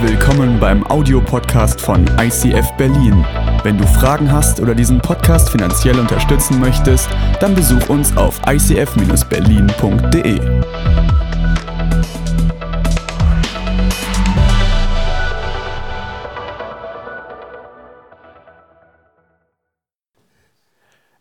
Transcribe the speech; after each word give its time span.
Willkommen 0.00 0.60
beim 0.60 0.86
Audiopodcast 0.86 1.80
von 1.80 2.06
ICF 2.20 2.70
Berlin. 2.76 3.26
Wenn 3.64 3.76
du 3.76 3.84
Fragen 3.84 4.30
hast 4.30 4.60
oder 4.60 4.72
diesen 4.72 5.00
Podcast 5.00 5.50
finanziell 5.50 5.98
unterstützen 5.98 6.60
möchtest, 6.60 7.08
dann 7.40 7.52
besuch 7.52 7.88
uns 7.88 8.16
auf 8.16 8.40
icf-berlin.de. 8.46 10.38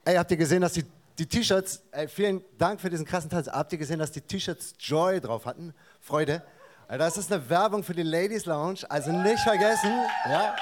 Ey, 0.06 0.16
habt 0.16 0.30
ihr 0.30 0.38
gesehen, 0.38 0.62
dass 0.62 0.74
die, 0.74 0.84
die 1.18 1.26
T-Shirts, 1.26 1.82
vielen 2.10 2.44
Dank 2.60 2.80
für 2.80 2.92
diesen 2.92 3.08
krassen 3.08 3.32
Tanz, 3.32 3.48
habt 3.48 3.72
ihr 3.72 3.80
gesehen, 3.80 3.98
dass 3.98 4.12
die 4.12 4.22
T-Shirts 4.22 4.76
Joy 4.78 5.20
drauf 5.20 5.48
hatten? 5.48 5.74
Freude. 6.00 6.44
Das 6.90 7.18
ist 7.18 7.30
eine 7.34 7.50
Werbung 7.50 7.84
für 7.84 7.94
die 7.94 8.04
Ladies 8.04 8.46
Lounge, 8.46 8.80
also 8.88 9.12
nicht 9.12 9.44
vergessen. 9.44 9.92
Ja? 10.26 10.56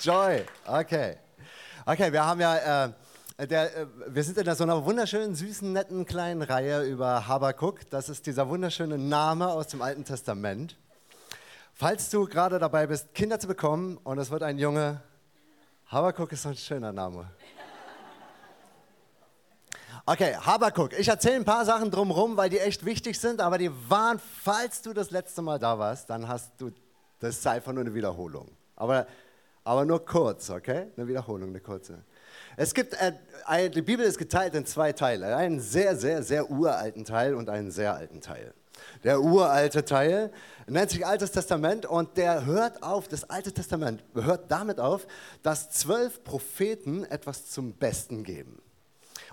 Joy, 0.00 0.42
okay. 0.66 1.18
Okay, 1.84 2.10
wir 2.10 2.24
haben 2.24 2.40
ja, 2.40 2.86
äh, 3.36 3.46
der, 3.46 3.76
äh, 3.76 3.86
wir 4.06 4.24
sind 4.24 4.38
in 4.38 4.54
so 4.54 4.64
einer 4.64 4.82
wunderschönen, 4.86 5.34
süßen, 5.34 5.70
netten 5.70 6.06
kleinen 6.06 6.40
Reihe 6.40 6.84
über 6.84 7.28
Habakuk. 7.28 7.90
Das 7.90 8.08
ist 8.08 8.24
dieser 8.24 8.48
wunderschöne 8.48 8.96
Name 8.96 9.48
aus 9.48 9.66
dem 9.66 9.82
Alten 9.82 10.02
Testament. 10.02 10.78
Falls 11.74 12.08
du 12.08 12.24
gerade 12.24 12.58
dabei 12.58 12.86
bist, 12.86 13.14
Kinder 13.14 13.38
zu 13.38 13.46
bekommen 13.46 13.98
und 14.02 14.18
es 14.18 14.30
wird 14.30 14.42
ein 14.42 14.58
Junge, 14.58 15.02
Habakuk 15.88 16.32
ist 16.32 16.42
so 16.42 16.48
ein 16.48 16.56
schöner 16.56 16.92
Name. 16.92 17.30
Okay, 20.06 20.34
Habakuk. 20.34 20.98
Ich 20.98 21.08
erzähle 21.08 21.36
ein 21.36 21.44
paar 21.44 21.64
Sachen 21.64 21.90
drumherum, 21.90 22.36
weil 22.36 22.48
die 22.48 22.58
echt 22.58 22.84
wichtig 22.84 23.18
sind, 23.18 23.40
aber 23.40 23.58
die 23.58 23.70
waren, 23.88 24.18
falls 24.18 24.82
du 24.82 24.92
das 24.92 25.10
letzte 25.10 25.42
Mal 25.42 25.58
da 25.58 25.78
warst, 25.78 26.08
dann 26.08 26.26
hast 26.26 26.52
du, 26.58 26.70
das 27.18 27.36
ist 27.36 27.46
einfach 27.46 27.72
nur 27.72 27.82
eine 27.82 27.94
Wiederholung. 27.94 28.50
Aber, 28.76 29.06
aber 29.62 29.84
nur 29.84 30.04
kurz, 30.04 30.48
okay? 30.50 30.86
Eine 30.96 31.06
Wiederholung, 31.06 31.50
eine 31.50 31.60
kurze. 31.60 32.02
Es 32.56 32.72
gibt, 32.72 32.94
äh, 32.94 33.70
die 33.70 33.82
Bibel 33.82 34.04
ist 34.04 34.18
geteilt 34.18 34.54
in 34.54 34.64
zwei 34.64 34.92
Teile. 34.92 35.36
Einen 35.36 35.60
sehr, 35.60 35.96
sehr, 35.96 36.22
sehr 36.22 36.50
uralten 36.50 37.04
Teil 37.04 37.34
und 37.34 37.50
einen 37.50 37.70
sehr 37.70 37.94
alten 37.94 38.20
Teil. 38.20 38.54
Der 39.04 39.20
uralte 39.20 39.84
Teil 39.84 40.32
nennt 40.66 40.90
sich 40.90 41.06
Altes 41.06 41.32
Testament 41.32 41.84
und 41.84 42.16
der 42.16 42.46
hört 42.46 42.82
auf, 42.82 43.08
das 43.08 43.28
Alte 43.28 43.52
Testament 43.52 44.02
hört 44.14 44.50
damit 44.50 44.80
auf, 44.80 45.06
dass 45.42 45.70
zwölf 45.70 46.24
Propheten 46.24 47.04
etwas 47.04 47.50
zum 47.50 47.74
Besten 47.74 48.24
geben. 48.24 48.62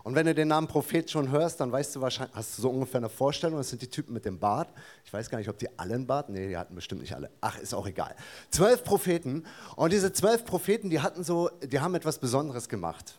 Und 0.07 0.15
wenn 0.15 0.25
du 0.25 0.33
den 0.33 0.47
Namen 0.47 0.67
Prophet 0.67 1.11
schon 1.11 1.31
hörst, 1.31 1.59
dann 1.59 1.69
weißt 1.69 1.93
du 1.93 1.99
wahrscheinlich, 1.99 2.33
hast 2.33 2.57
du 2.57 2.61
so 2.61 2.69
ungefähr 2.69 2.99
eine 2.99 3.09
Vorstellung, 3.09 3.57
das 3.57 3.71
sind 3.71 3.81
die 3.81 3.89
Typen 3.89 4.13
mit 4.13 4.23
dem 4.23 4.39
Bart. 4.39 4.69
Ich 5.03 5.11
weiß 5.11 5.29
gar 5.29 5.37
nicht, 5.37 5.49
ob 5.49 5.57
die 5.57 5.67
alle 5.77 5.95
einen 5.95 6.07
Bart, 6.07 6.29
nee, 6.29 6.47
die 6.47 6.55
hatten 6.55 6.75
bestimmt 6.75 7.01
nicht 7.01 7.13
alle. 7.13 7.29
Ach, 7.41 7.59
ist 7.59 7.73
auch 7.73 7.85
egal. 7.85 8.15
Zwölf 8.49 8.85
Propheten 8.85 9.43
und 9.75 9.91
diese 9.91 10.13
zwölf 10.13 10.45
Propheten, 10.45 10.89
die 10.89 11.01
hatten 11.01 11.25
so, 11.25 11.49
die 11.61 11.81
haben 11.81 11.93
etwas 11.93 12.19
Besonderes 12.19 12.69
gemacht. 12.69 13.15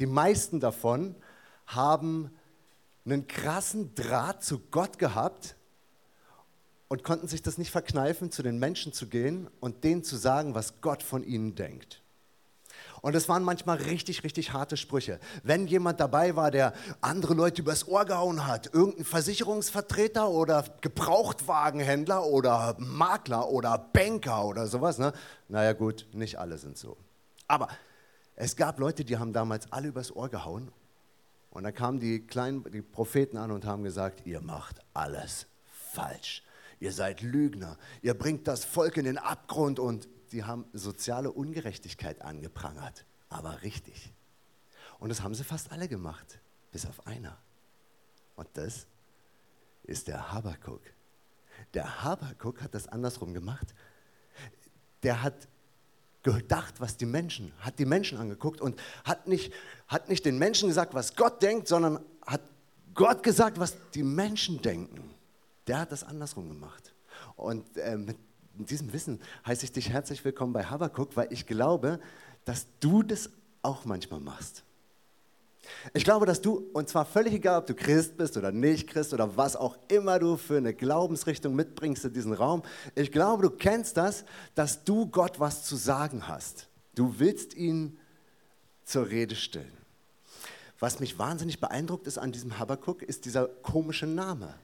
Die 0.00 0.04
meisten 0.04 0.60
davon 0.60 1.14
haben 1.66 2.30
einen 3.06 3.26
krassen 3.26 3.94
Draht 3.94 4.44
zu 4.44 4.58
Gott 4.70 4.98
gehabt 4.98 5.56
und 6.88 7.04
konnten 7.04 7.26
sich 7.26 7.40
das 7.40 7.56
nicht 7.56 7.70
verkneifen, 7.70 8.30
zu 8.30 8.42
den 8.42 8.58
Menschen 8.58 8.92
zu 8.92 9.06
gehen 9.06 9.48
und 9.60 9.82
denen 9.82 10.04
zu 10.04 10.18
sagen, 10.18 10.54
was 10.54 10.82
Gott 10.82 11.02
von 11.02 11.24
ihnen 11.24 11.54
denkt. 11.54 12.02
Und 13.00 13.14
es 13.14 13.28
waren 13.28 13.42
manchmal 13.42 13.78
richtig, 13.78 14.24
richtig 14.24 14.52
harte 14.52 14.76
Sprüche. 14.76 15.20
Wenn 15.42 15.66
jemand 15.66 16.00
dabei 16.00 16.36
war, 16.36 16.50
der 16.50 16.72
andere 17.00 17.34
Leute 17.34 17.62
übers 17.62 17.86
Ohr 17.86 18.04
gehauen 18.04 18.46
hat, 18.46 18.72
irgendein 18.72 19.04
Versicherungsvertreter 19.04 20.28
oder 20.28 20.64
Gebrauchtwagenhändler 20.80 22.24
oder 22.24 22.76
Makler 22.78 23.48
oder 23.48 23.78
Banker 23.78 24.44
oder 24.44 24.66
sowas, 24.66 24.98
ne? 24.98 25.12
naja 25.48 25.72
gut, 25.72 26.06
nicht 26.12 26.38
alle 26.38 26.58
sind 26.58 26.76
so. 26.76 26.96
Aber 27.46 27.68
es 28.36 28.56
gab 28.56 28.78
Leute, 28.78 29.04
die 29.04 29.18
haben 29.18 29.32
damals 29.32 29.72
alle 29.72 29.88
übers 29.88 30.14
Ohr 30.14 30.28
gehauen. 30.28 30.70
Und 31.50 31.64
dann 31.64 31.74
kamen 31.74 31.98
die 31.98 32.26
kleinen 32.26 32.62
die 32.70 32.82
Propheten 32.82 33.36
an 33.36 33.50
und 33.50 33.64
haben 33.64 33.82
gesagt, 33.82 34.26
ihr 34.26 34.40
macht 34.40 34.80
alles 34.94 35.46
falsch. 35.64 36.42
Ihr 36.78 36.92
seid 36.92 37.22
Lügner. 37.22 37.76
Ihr 38.02 38.14
bringt 38.14 38.46
das 38.46 38.64
Volk 38.64 38.96
in 38.96 39.04
den 39.04 39.18
Abgrund 39.18 39.80
und 39.80 40.08
die 40.32 40.44
haben 40.44 40.66
soziale 40.72 41.30
Ungerechtigkeit 41.30 42.22
angeprangert. 42.22 43.04
Aber 43.28 43.62
richtig. 43.62 44.12
Und 44.98 45.10
das 45.10 45.22
haben 45.22 45.34
sie 45.34 45.44
fast 45.44 45.70
alle 45.70 45.88
gemacht, 45.88 46.38
bis 46.72 46.86
auf 46.86 47.06
einer. 47.06 47.38
Und 48.36 48.48
das 48.54 48.86
ist 49.84 50.08
der 50.08 50.32
Habakuk. 50.32 50.80
Der 51.74 52.04
Habakuk 52.04 52.62
hat 52.62 52.74
das 52.74 52.88
andersrum 52.88 53.34
gemacht. 53.34 53.74
Der 55.02 55.22
hat 55.22 55.48
gedacht, 56.22 56.80
was 56.80 56.96
die 56.96 57.06
Menschen, 57.06 57.52
hat 57.60 57.78
die 57.78 57.86
Menschen 57.86 58.18
angeguckt 58.18 58.60
und 58.60 58.80
hat 59.04 59.28
nicht, 59.28 59.52
hat 59.86 60.08
nicht 60.08 60.24
den 60.24 60.38
Menschen 60.38 60.68
gesagt, 60.68 60.94
was 60.94 61.16
Gott 61.16 61.42
denkt, 61.42 61.68
sondern 61.68 62.04
hat 62.26 62.42
Gott 62.94 63.22
gesagt, 63.22 63.58
was 63.58 63.76
die 63.94 64.02
Menschen 64.02 64.60
denken. 64.60 65.14
Der 65.66 65.80
hat 65.80 65.92
das 65.92 66.02
andersrum 66.02 66.48
gemacht. 66.48 66.94
Und 67.36 67.76
äh, 67.76 67.96
mit 67.96 68.18
diesem 68.66 68.92
Wissen 68.92 69.20
heiße 69.46 69.64
ich 69.64 69.72
dich 69.72 69.90
herzlich 69.90 70.24
willkommen 70.24 70.52
bei 70.52 70.64
Habakuk, 70.64 71.16
weil 71.16 71.32
ich 71.32 71.46
glaube, 71.46 72.00
dass 72.44 72.66
du 72.80 73.02
das 73.02 73.30
auch 73.62 73.84
manchmal 73.84 74.20
machst. 74.20 74.64
Ich 75.92 76.04
glaube, 76.04 76.26
dass 76.26 76.40
du, 76.40 76.70
und 76.72 76.88
zwar 76.88 77.04
völlig 77.04 77.34
egal, 77.34 77.58
ob 77.58 77.66
du 77.66 77.74
Christ 77.74 78.16
bist 78.16 78.36
oder 78.36 78.52
nicht 78.52 78.88
Christ 78.88 79.12
oder 79.12 79.36
was 79.36 79.56
auch 79.56 79.76
immer 79.88 80.18
du 80.18 80.36
für 80.36 80.56
eine 80.56 80.72
Glaubensrichtung 80.74 81.54
mitbringst 81.54 82.04
in 82.04 82.12
diesen 82.12 82.32
Raum, 82.32 82.62
ich 82.94 83.12
glaube, 83.12 83.42
du 83.42 83.50
kennst 83.50 83.96
das, 83.96 84.24
dass 84.54 84.84
du 84.84 85.06
Gott 85.06 85.40
was 85.40 85.64
zu 85.64 85.76
sagen 85.76 86.26
hast. 86.26 86.68
Du 86.94 87.18
willst 87.18 87.54
ihn 87.54 87.98
zur 88.84 89.08
Rede 89.08 89.36
stellen. 89.36 89.76
Was 90.78 91.00
mich 91.00 91.18
wahnsinnig 91.18 91.60
beeindruckt 91.60 92.06
ist 92.06 92.18
an 92.18 92.32
diesem 92.32 92.58
Habakuk, 92.58 93.02
ist 93.02 93.24
dieser 93.24 93.46
komische 93.46 94.06
Name. 94.06 94.54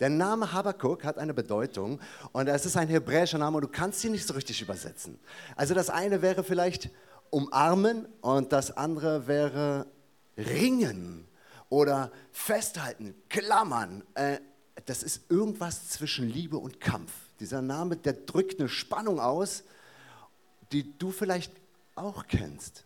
Der 0.00 0.10
Name 0.10 0.52
Habakuk 0.52 1.04
hat 1.04 1.18
eine 1.18 1.34
Bedeutung 1.34 2.00
und 2.32 2.46
es 2.46 2.66
ist 2.66 2.76
ein 2.76 2.88
hebräischer 2.88 3.38
Name 3.38 3.56
und 3.56 3.62
du 3.62 3.68
kannst 3.68 4.04
ihn 4.04 4.12
nicht 4.12 4.26
so 4.26 4.34
richtig 4.34 4.62
übersetzen. 4.62 5.18
Also 5.56 5.74
das 5.74 5.90
eine 5.90 6.22
wäre 6.22 6.44
vielleicht 6.44 6.90
umarmen 7.30 8.06
und 8.20 8.52
das 8.52 8.76
andere 8.76 9.26
wäre 9.26 9.86
ringen 10.36 11.26
oder 11.68 12.12
festhalten, 12.30 13.14
klammern. 13.28 14.04
Äh, 14.14 14.38
das 14.86 15.02
ist 15.02 15.30
irgendwas 15.30 15.88
zwischen 15.88 16.28
Liebe 16.28 16.58
und 16.58 16.80
Kampf. 16.80 17.12
Dieser 17.40 17.60
Name, 17.60 17.96
der 17.96 18.12
drückt 18.12 18.60
eine 18.60 18.68
Spannung 18.68 19.20
aus, 19.20 19.64
die 20.72 20.96
du 20.98 21.10
vielleicht 21.10 21.52
auch 21.94 22.26
kennst. 22.28 22.84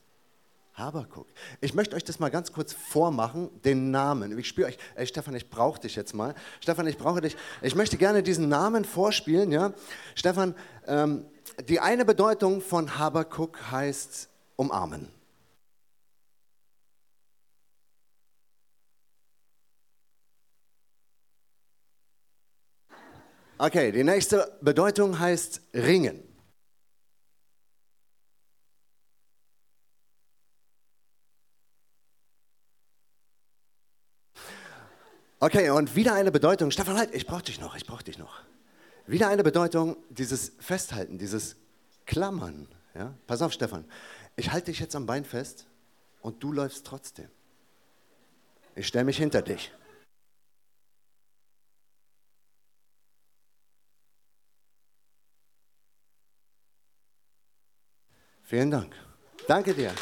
Habakuk. 0.75 1.27
Ich 1.61 1.75
möchte 1.75 1.95
euch 1.97 2.05
das 2.05 2.19
mal 2.19 2.31
ganz 2.31 2.53
kurz 2.53 2.73
vormachen, 2.73 3.51
den 3.63 3.91
Namen. 3.91 4.39
Ich 4.39 4.49
spüre 4.49 4.69
euch, 4.69 4.79
ey 4.95 5.07
Stefan, 5.07 5.35
ich 5.35 5.51
brauche 5.51 5.81
dich 5.81 5.97
jetzt 5.97 6.15
mal. 6.15 6.35
Stefan, 6.61 6.87
ich 6.87 6.97
brauche 6.97 7.21
dich. 7.21 7.37
Ich 7.61 7.75
möchte 7.75 7.99
gerne 7.99 8.23
diesen 8.23 8.49
Namen 8.49 8.85
vorspielen. 8.85 9.53
Ja? 9.53 9.75
Stefan, 10.15 10.55
ähm, 10.87 11.27
die 11.69 11.81
eine 11.81 12.05
Bedeutung 12.07 12.63
von 12.63 12.99
Habakuk 12.99 13.71
heißt 13.71 14.31
umarmen. 14.57 15.09
Okay, 23.59 23.93
die 23.93 24.03
nächste 24.03 24.59
Bedeutung 24.61 25.21
heißt 25.21 25.61
ringen. 25.75 26.32
Okay, 35.43 35.71
und 35.71 35.97
wieder 35.97 36.15
eine 36.15 36.31
Bedeutung. 36.31 36.71
Stefan, 36.71 36.97
halt, 36.97 37.13
ich 37.13 37.27
brauche 37.27 37.43
dich 37.43 37.61
noch, 37.61 37.75
ich 37.75 37.85
brauche 37.85 38.05
dich 38.05 38.17
noch. 38.17 38.43
Wieder 39.09 39.27
eine 39.27 39.43
Bedeutung, 39.43 39.97
dieses 40.09 40.53
Festhalten, 40.61 41.19
dieses 41.19 41.57
Klammern. 42.07 42.69
Ja? 42.95 43.13
Pass 43.27 43.43
auf, 43.43 43.53
Stefan. 43.53 43.85
Ich 44.37 44.53
halte 44.53 44.71
dich 44.71 44.79
jetzt 44.79 44.95
am 44.95 45.05
Bein 45.05 45.25
fest 45.25 45.67
und 46.21 46.45
du 46.45 46.53
läufst 46.53 46.87
trotzdem. 46.87 47.29
Ich 48.77 48.87
stelle 48.87 49.05
mich 49.05 49.17
hinter 49.17 49.43
dich. 49.43 49.73
Vielen 58.45 58.71
Dank. 58.71 58.95
Danke 59.49 59.75
dir. 59.75 59.93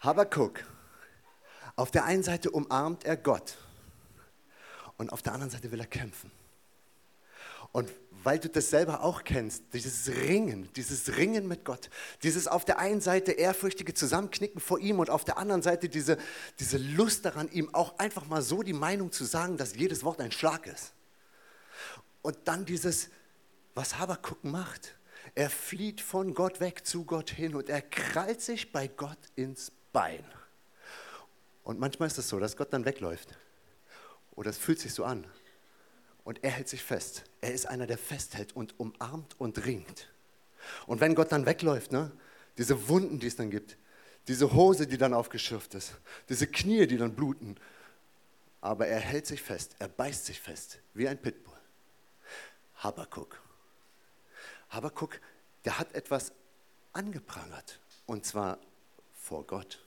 Habakuk. 0.00 0.64
Auf 1.76 1.90
der 1.90 2.04
einen 2.04 2.22
Seite 2.22 2.50
umarmt 2.50 3.04
er 3.04 3.16
Gott 3.16 3.56
und 4.96 5.12
auf 5.12 5.22
der 5.22 5.32
anderen 5.32 5.50
Seite 5.50 5.70
will 5.72 5.80
er 5.80 5.86
kämpfen. 5.86 6.30
Und 7.72 7.90
weil 8.22 8.38
du 8.38 8.48
das 8.48 8.70
selber 8.70 9.02
auch 9.02 9.24
kennst, 9.24 9.62
dieses 9.72 10.08
Ringen, 10.08 10.68
dieses 10.74 11.16
Ringen 11.16 11.46
mit 11.46 11.64
Gott, 11.64 11.88
dieses 12.22 12.48
auf 12.48 12.64
der 12.64 12.78
einen 12.78 13.00
Seite 13.00 13.32
ehrfürchtige 13.32 13.94
Zusammenknicken 13.94 14.60
vor 14.60 14.78
ihm 14.78 14.98
und 14.98 15.08
auf 15.08 15.24
der 15.24 15.38
anderen 15.38 15.62
Seite 15.62 15.88
diese, 15.88 16.18
diese 16.58 16.76
Lust 16.78 17.24
daran, 17.24 17.50
ihm 17.50 17.72
auch 17.74 17.98
einfach 17.98 18.26
mal 18.26 18.42
so 18.42 18.62
die 18.62 18.72
Meinung 18.72 19.12
zu 19.12 19.24
sagen, 19.24 19.56
dass 19.56 19.76
jedes 19.76 20.04
Wort 20.04 20.20
ein 20.20 20.32
Schlag 20.32 20.66
ist. 20.66 20.92
Und 22.22 22.36
dann 22.44 22.66
dieses, 22.66 23.08
was 23.74 23.98
Habakuk 23.98 24.44
macht. 24.44 24.96
Er 25.34 25.48
flieht 25.48 26.00
von 26.00 26.34
Gott 26.34 26.60
weg 26.60 26.86
zu 26.86 27.04
Gott 27.04 27.30
hin 27.30 27.54
und 27.54 27.68
er 27.68 27.82
krallt 27.82 28.42
sich 28.42 28.72
bei 28.72 28.88
Gott 28.88 29.18
ins 29.36 29.72
Bein. 29.92 30.24
Und 31.64 31.78
manchmal 31.78 32.08
ist 32.08 32.18
es 32.18 32.28
so, 32.28 32.38
dass 32.38 32.56
Gott 32.56 32.72
dann 32.72 32.84
wegläuft. 32.84 33.36
Oder 34.32 34.50
es 34.50 34.58
fühlt 34.58 34.78
sich 34.78 34.94
so 34.94 35.04
an. 35.04 35.26
Und 36.24 36.42
er 36.44 36.50
hält 36.50 36.68
sich 36.68 36.82
fest. 36.82 37.24
Er 37.40 37.52
ist 37.52 37.66
einer, 37.66 37.86
der 37.86 37.98
festhält 37.98 38.54
und 38.54 38.78
umarmt 38.78 39.38
und 39.38 39.64
ringt. 39.64 40.08
Und 40.86 41.00
wenn 41.00 41.14
Gott 41.14 41.32
dann 41.32 41.46
wegläuft, 41.46 41.92
ne, 41.92 42.12
diese 42.58 42.88
Wunden, 42.88 43.18
die 43.18 43.26
es 43.26 43.36
dann 43.36 43.50
gibt, 43.50 43.76
diese 44.28 44.52
Hose, 44.52 44.86
die 44.86 44.98
dann 44.98 45.14
aufgeschürft 45.14 45.74
ist, 45.74 45.94
diese 46.28 46.46
Knie, 46.46 46.86
die 46.86 46.98
dann 46.98 47.14
bluten, 47.14 47.56
aber 48.60 48.86
er 48.86 49.00
hält 49.00 49.26
sich 49.26 49.42
fest, 49.42 49.74
er 49.78 49.88
beißt 49.88 50.26
sich 50.26 50.40
fest, 50.40 50.78
wie 50.94 51.08
ein 51.08 51.20
Pitbull. 51.20 51.56
Habakuk. 52.76 53.40
Habakuk, 54.68 55.20
der 55.64 55.78
hat 55.78 55.94
etwas 55.94 56.32
angeprangert, 56.92 57.80
und 58.06 58.26
zwar 58.26 58.58
vor 59.30 59.46
Gott 59.46 59.78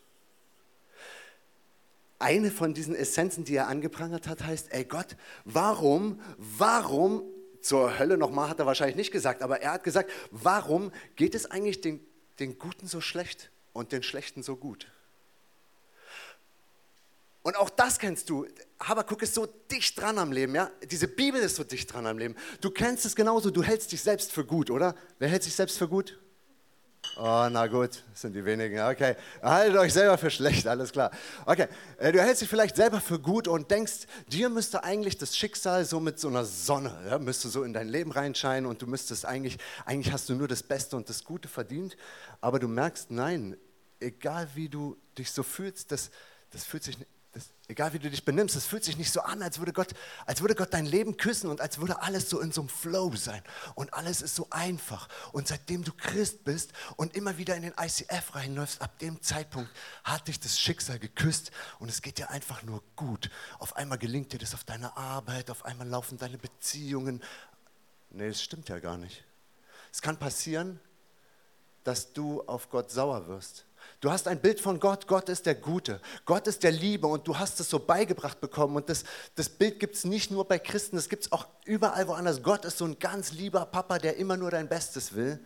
eine 2.24 2.52
von 2.52 2.74
diesen 2.74 2.96
Essenzen, 2.96 3.44
die 3.44 3.56
er 3.56 3.68
angeprangert 3.68 4.28
hat, 4.28 4.44
heißt, 4.44 4.72
ey 4.72 4.86
Gott, 4.86 5.18
warum, 5.44 6.22
warum, 6.38 7.24
zur 7.62 8.00
Hölle 8.00 8.18
nochmal 8.18 8.50
hat 8.50 8.60
er 8.60 8.66
wahrscheinlich 8.66 8.96
nicht 8.96 9.12
gesagt, 9.12 9.42
aber 9.42 9.62
er 9.62 9.74
hat 9.74 9.84
gesagt, 9.84 10.10
warum 10.32 10.92
geht 11.18 11.36
es 11.36 11.52
eigentlich 11.52 11.82
den, 11.82 12.00
den 12.40 12.58
Guten 12.58 12.88
so 12.88 13.02
schlecht 13.02 13.52
und 13.74 13.92
den 13.92 14.04
Schlechten 14.04 14.42
so 14.42 14.56
gut? 14.56 14.88
Und 17.42 17.58
auch 17.58 17.70
das 17.70 18.00
kennst 18.00 18.30
du. 18.30 18.48
Habakuk 18.80 19.22
ist 19.22 19.34
so 19.34 19.46
dicht 19.46 20.00
dran 20.00 20.18
am 20.18 20.32
Leben, 20.32 20.56
ja? 20.56 20.72
Diese 20.90 21.10
Bibel 21.10 21.42
ist 21.42 21.58
so 21.58 21.66
dicht 21.66 21.92
dran 21.92 22.08
am 22.08 22.18
Leben. 22.18 22.38
Du 22.62 22.72
kennst 22.72 23.06
es 23.06 23.18
genauso, 23.18 23.52
du 23.52 23.64
hältst 23.64 23.92
dich 23.92 24.02
selbst 24.02 24.32
für 24.32 24.46
gut, 24.46 24.70
oder? 24.70 24.96
Wer 25.20 25.28
hält 25.28 25.44
sich 25.44 25.56
selbst 25.56 25.78
für 25.78 25.90
gut? 25.90 26.18
Oh, 27.16 27.48
na 27.52 27.68
gut, 27.68 28.04
das 28.12 28.22
sind 28.22 28.34
die 28.34 28.44
wenigen. 28.44 28.80
Okay, 28.80 29.16
haltet 29.42 29.78
euch 29.78 29.94
selber 29.94 30.18
für 30.18 30.32
schlecht, 30.32 30.66
alles 30.68 30.92
klar. 30.92 31.12
Okay, 31.46 31.68
äh, 31.98 32.12
du 32.12 32.20
hältst 32.20 32.42
dich 32.42 32.50
vielleicht 32.50 32.76
selber 32.76 33.00
für 33.00 33.20
gut 33.20 33.48
und 33.48 33.70
denkst, 33.70 34.08
dir 34.28 34.50
müsste 34.50 34.84
eigentlich 34.84 35.18
das 35.18 35.38
Schicksal 35.38 35.86
so 35.86 36.00
mit 36.00 36.20
so 36.20 36.28
einer 36.28 36.44
Sonne, 36.44 36.92
ja, 37.08 37.20
müsste 37.20 37.50
so 37.50 37.64
in 37.64 37.74
dein 37.74 37.88
Leben 37.88 38.12
reinscheinen 38.12 38.68
und 38.68 38.82
du 38.82 38.88
müsstest 38.88 39.26
eigentlich, 39.26 39.60
eigentlich 39.86 40.12
hast 40.12 40.28
du 40.30 40.34
nur 40.34 40.48
das 40.48 40.64
Beste 40.64 40.96
und 40.96 41.08
das 41.08 41.24
Gute 41.24 41.48
verdient. 41.48 41.98
Aber 42.42 42.58
du 42.58 42.68
merkst, 42.68 43.12
nein, 43.12 43.58
egal 44.00 44.48
wie 44.56 44.70
du 44.70 44.98
dich 45.18 45.32
so 45.32 45.44
fühlst, 45.44 45.92
das, 45.92 46.10
das 46.52 46.64
fühlt 46.64 46.84
sich 46.84 46.98
das, 47.34 47.50
egal 47.68 47.94
wie 47.94 48.00
du 48.00 48.12
dich 48.12 48.24
benimmst, 48.24 48.56
es 48.56 48.66
fühlt 48.66 48.84
sich 48.84 48.96
nicht 48.96 49.12
so 49.12 49.22
an, 49.22 49.42
als 49.42 49.58
würde, 49.58 49.74
Gott, 49.74 49.94
als 50.28 50.42
würde 50.42 50.54
Gott 50.54 50.72
dein 50.72 50.86
Leben 50.86 51.18
küssen 51.18 51.50
und 51.50 51.62
als 51.62 51.80
würde 51.80 52.02
alles 52.02 52.30
so 52.30 52.40
in 52.40 52.52
so 52.52 52.62
einem 52.62 52.70
Flow 52.70 53.16
sein. 53.16 53.42
Und 53.74 53.94
alles 53.94 54.22
ist 54.22 54.36
so 54.36 54.48
einfach. 54.52 55.10
Und 55.32 55.48
seitdem 55.48 55.84
du 55.84 55.92
Christ 55.94 56.44
bist 56.44 56.74
und 56.96 57.16
immer 57.16 57.40
wieder 57.40 57.56
in 57.56 57.64
den 57.64 57.74
ICF 57.80 58.36
reinläufst, 58.36 58.82
ab 58.84 59.00
dem 59.00 59.22
Zeitpunkt 59.22 59.72
hat 60.04 60.28
dich 60.28 60.40
das 60.40 60.60
Schicksal 60.60 61.00
geküsst 61.00 61.52
und 61.80 61.90
es 61.90 62.04
geht 62.04 62.20
dir 62.20 62.30
einfach 62.30 62.62
nur 62.62 62.84
gut. 62.96 63.32
Auf 63.58 63.76
einmal 63.76 63.98
gelingt 63.98 64.32
dir 64.32 64.40
das 64.40 64.54
auf 64.54 64.64
deiner 64.64 64.96
Arbeit, 64.96 65.50
auf 65.50 65.66
einmal 65.66 65.88
laufen 65.88 66.20
deine 66.20 66.38
Beziehungen. 66.38 67.24
Nee, 68.12 68.28
das 68.28 68.44
stimmt 68.44 68.70
ja 68.70 68.78
gar 68.78 68.98
nicht. 68.98 69.26
Es 69.92 70.04
kann 70.04 70.20
passieren, 70.20 70.80
dass 71.84 72.14
du 72.14 72.44
auf 72.44 72.70
Gott 72.70 72.92
sauer 72.92 73.28
wirst 73.28 73.66
Du 74.04 74.12
hast 74.12 74.28
ein 74.28 74.42
Bild 74.42 74.60
von 74.60 74.82
Gott, 74.82 75.08
Gott 75.08 75.30
ist 75.30 75.46
der 75.46 75.56
Gute, 75.56 76.02
Gott 76.26 76.46
ist 76.48 76.64
der 76.64 76.74
Liebe 76.74 77.08
und 77.08 77.26
du 77.26 77.40
hast 77.40 77.62
es 77.62 77.70
so 77.70 77.80
beigebracht 77.80 78.42
bekommen. 78.42 78.76
Und 78.76 78.90
das, 78.90 79.06
das 79.36 79.48
Bild 79.48 79.80
gibt 79.80 79.96
es 79.96 80.04
nicht 80.04 80.30
nur 80.30 80.46
bei 80.46 80.60
Christen, 80.60 80.98
das 80.98 81.08
gibt 81.08 81.24
es 81.24 81.32
auch 81.32 81.48
überall 81.64 82.06
woanders. 82.10 82.44
Gott 82.44 82.66
ist 82.66 82.80
so 82.80 82.84
ein 82.84 83.00
ganz 83.00 83.32
lieber 83.32 83.66
Papa, 83.66 84.00
der 84.00 84.18
immer 84.18 84.36
nur 84.36 84.52
dein 84.52 84.68
Bestes 84.68 85.16
will. 85.16 85.40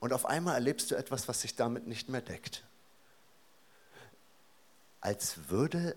Und 0.00 0.14
auf 0.14 0.24
einmal 0.24 0.54
erlebst 0.54 0.90
du 0.90 0.94
etwas, 0.94 1.28
was 1.28 1.42
sich 1.42 1.54
damit 1.54 1.86
nicht 1.86 2.08
mehr 2.08 2.22
deckt. 2.22 2.64
Als 5.02 5.50
würde 5.50 5.94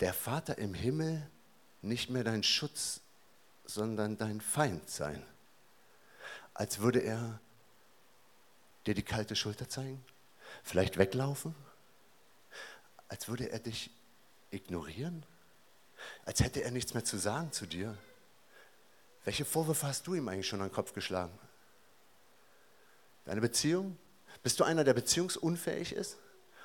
der 0.00 0.14
Vater 0.14 0.56
im 0.56 0.72
Himmel 0.72 1.28
nicht 1.82 2.08
mehr 2.08 2.24
dein 2.24 2.42
Schutz, 2.42 3.02
sondern 3.66 4.16
dein 4.16 4.40
Feind 4.40 4.88
sein. 4.88 5.22
Als 6.54 6.78
würde 6.78 7.00
er 7.00 7.40
dir 8.86 8.94
die 8.94 9.02
kalte 9.02 9.36
Schulter 9.36 9.68
zeigen 9.68 10.02
Vielleicht 10.62 10.98
weglaufen? 10.98 11.54
Als 13.08 13.28
würde 13.28 13.50
er 13.50 13.58
dich 13.58 13.90
ignorieren? 14.50 15.24
Als 16.24 16.40
hätte 16.40 16.62
er 16.62 16.70
nichts 16.70 16.94
mehr 16.94 17.04
zu 17.04 17.18
sagen 17.18 17.52
zu 17.52 17.66
dir? 17.66 17.96
Welche 19.24 19.44
Vorwürfe 19.44 19.86
hast 19.86 20.06
du 20.06 20.14
ihm 20.14 20.28
eigentlich 20.28 20.46
schon 20.46 20.60
an 20.60 20.68
den 20.68 20.74
Kopf 20.74 20.92
geschlagen? 20.92 21.36
Deine 23.24 23.40
Beziehung? 23.40 23.96
Bist 24.42 24.60
du 24.60 24.64
einer, 24.64 24.84
der 24.84 24.94
beziehungsunfähig 24.94 25.92
ist? 25.92 26.16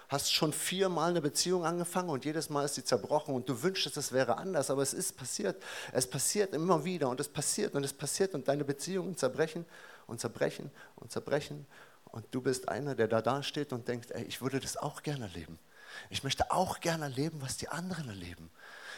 Hast 0.09 0.31
schon 0.31 0.53
viermal 0.53 1.09
eine 1.09 1.21
Beziehung 1.21 1.65
angefangen 1.65 2.09
und 2.09 2.23
jedes 2.23 2.49
Mal 2.49 2.65
ist 2.65 2.75
sie 2.75 2.83
zerbrochen 2.83 3.33
und 3.33 3.49
du 3.49 3.63
wünschst, 3.63 3.97
es 3.97 4.11
wäre 4.11 4.37
anders, 4.37 4.69
aber 4.69 4.81
es 4.81 4.93
ist 4.93 5.17
passiert. 5.17 5.61
Es 5.91 6.07
passiert 6.07 6.53
immer 6.53 6.85
wieder 6.85 7.09
und 7.09 7.19
es 7.19 7.27
passiert 7.27 7.73
und 7.73 7.83
es 7.83 7.93
passiert 7.93 8.35
und 8.35 8.47
deine 8.47 8.63
Beziehungen 8.63 9.17
zerbrechen 9.17 9.65
und 10.05 10.19
zerbrechen 10.19 10.71
und 10.97 11.11
zerbrechen 11.11 11.65
und 12.13 12.27
du 12.29 12.41
bist 12.41 12.69
einer, 12.69 12.93
der 12.93 13.07
da 13.07 13.23
dasteht 13.23 13.73
und 13.73 13.87
denkt, 13.87 14.11
ey, 14.11 14.23
ich 14.25 14.39
würde 14.39 14.59
das 14.59 14.77
auch 14.77 15.01
gerne 15.01 15.25
erleben. 15.25 15.57
Ich 16.11 16.23
möchte 16.23 16.51
auch 16.51 16.79
gerne 16.79 17.05
erleben, 17.05 17.41
was 17.41 17.57
die 17.57 17.69
anderen 17.69 18.07
erleben. 18.07 18.51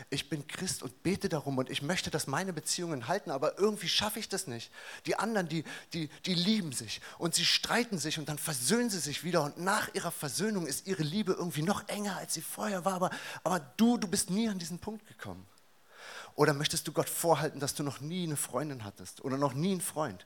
Ich 0.10 0.28
bin 0.28 0.46
Christ 0.48 0.84
und 0.84 1.02
bete 1.02 1.30
darum 1.30 1.58
und 1.58 1.70
ich 1.70 1.82
möchte, 1.82 2.12
dass 2.12 2.28
meine 2.28 2.52
Beziehungen 2.52 3.08
halten, 3.08 3.32
aber 3.32 3.58
irgendwie 3.58 3.88
schaffe 3.88 4.20
ich 4.20 4.28
das 4.28 4.48
nicht. 4.48 4.70
Die 5.06 5.16
anderen, 5.16 5.48
die, 5.48 5.64
die, 5.94 6.10
die 6.26 6.34
lieben 6.34 6.74
sich 6.74 7.00
und 7.18 7.34
sie 7.34 7.46
streiten 7.46 7.98
sich 7.98 8.20
und 8.20 8.28
dann 8.28 8.38
versöhnen 8.38 8.90
sie 8.90 9.00
sich 9.00 9.24
wieder 9.24 9.44
und 9.44 9.60
nach 9.60 9.94
ihrer 9.94 10.12
Versöhnung 10.12 10.68
ist 10.68 10.86
ihre 10.86 11.04
Liebe 11.04 11.32
irgendwie 11.32 11.64
noch 11.64 11.88
enger, 11.88 12.18
als 12.18 12.34
sie 12.34 12.42
vorher 12.42 12.84
war, 12.84 12.96
aber, 12.96 13.12
aber 13.46 13.62
du, 13.78 13.98
du 13.98 14.10
bist 14.10 14.30
nie 14.30 14.50
an 14.50 14.60
diesen 14.60 14.80
Punkt 14.80 15.08
gekommen. 15.08 15.48
Oder 16.36 16.54
möchtest 16.54 16.86
du 16.86 16.92
Gott 16.92 17.08
vorhalten, 17.08 17.62
dass 17.62 17.76
du 17.76 17.84
noch 17.84 18.02
nie 18.02 18.26
eine 18.26 18.36
Freundin 18.36 18.84
hattest 18.84 19.24
oder 19.24 19.38
noch 19.38 19.54
nie 19.54 19.72
einen 19.72 19.82
Freund? 19.82 20.26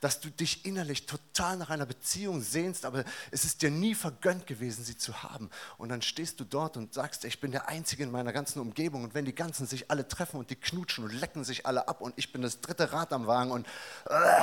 Dass 0.00 0.20
du 0.20 0.30
dich 0.30 0.64
innerlich 0.64 1.06
total 1.06 1.56
nach 1.56 1.70
einer 1.70 1.86
Beziehung 1.86 2.42
sehnst, 2.42 2.84
aber 2.84 3.04
es 3.30 3.44
ist 3.44 3.62
dir 3.62 3.70
nie 3.70 3.94
vergönnt 3.94 4.46
gewesen, 4.46 4.84
sie 4.84 4.96
zu 4.96 5.22
haben. 5.22 5.50
Und 5.78 5.88
dann 5.88 6.02
stehst 6.02 6.40
du 6.40 6.44
dort 6.44 6.76
und 6.76 6.94
sagst, 6.94 7.24
ich 7.24 7.40
bin 7.40 7.52
der 7.52 7.68
Einzige 7.68 8.02
in 8.02 8.10
meiner 8.10 8.32
ganzen 8.32 8.60
Umgebung. 8.60 9.04
Und 9.04 9.14
wenn 9.14 9.24
die 9.24 9.34
ganzen 9.34 9.66
sich 9.66 9.90
alle 9.90 10.06
treffen 10.06 10.38
und 10.38 10.50
die 10.50 10.56
knutschen 10.56 11.04
und 11.04 11.12
lecken 11.12 11.44
sich 11.44 11.66
alle 11.66 11.88
ab 11.88 12.00
und 12.00 12.14
ich 12.16 12.32
bin 12.32 12.42
das 12.42 12.60
dritte 12.60 12.92
Rad 12.92 13.12
am 13.12 13.26
Wagen 13.26 13.50
und, 13.50 13.66
äh, 14.06 14.42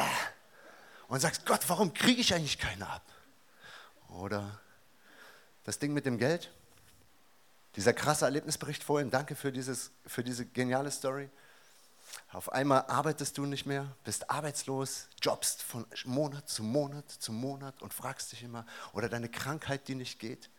und 1.08 1.20
sagst, 1.20 1.46
Gott, 1.46 1.62
warum 1.68 1.94
kriege 1.94 2.22
ich 2.22 2.34
eigentlich 2.34 2.58
keine 2.58 2.88
ab? 2.88 3.03
Oder 4.10 4.60
das 5.63 5.79
Ding 5.79 5.94
mit 5.94 6.06
dem 6.06 6.18
Geld? 6.18 6.51
Dieser 7.75 7.94
krasse 7.94 8.25
Erlebnisbericht 8.25 8.84
vorhin, 8.84 9.10
danke 9.10 9.36
für, 9.36 9.51
dieses, 9.51 9.91
für 10.06 10.24
diese 10.24 10.46
geniale 10.46 10.91
Story. 10.91 11.29
Auf 12.34 12.52
einmal 12.52 12.86
arbeitest 12.88 13.38
du 13.38 13.46
nicht 13.46 13.68
mehr, 13.68 13.96
bist 14.04 14.32
arbeitslos, 14.32 15.08
jobst 15.22 15.62
von 15.62 15.86
Monat 16.04 16.50
zu 16.50 16.63
Monat 16.63 17.08
zu 17.12 17.32
Monat 17.32 17.84
und 17.84 17.94
fragst 17.94 18.32
dich 18.32 18.42
immer, 18.42 18.66
oder 18.92 19.08
deine 19.08 19.30
Krankheit, 19.30 19.88
die 19.88 19.94
nicht 19.94 20.20
geht. 20.20 20.50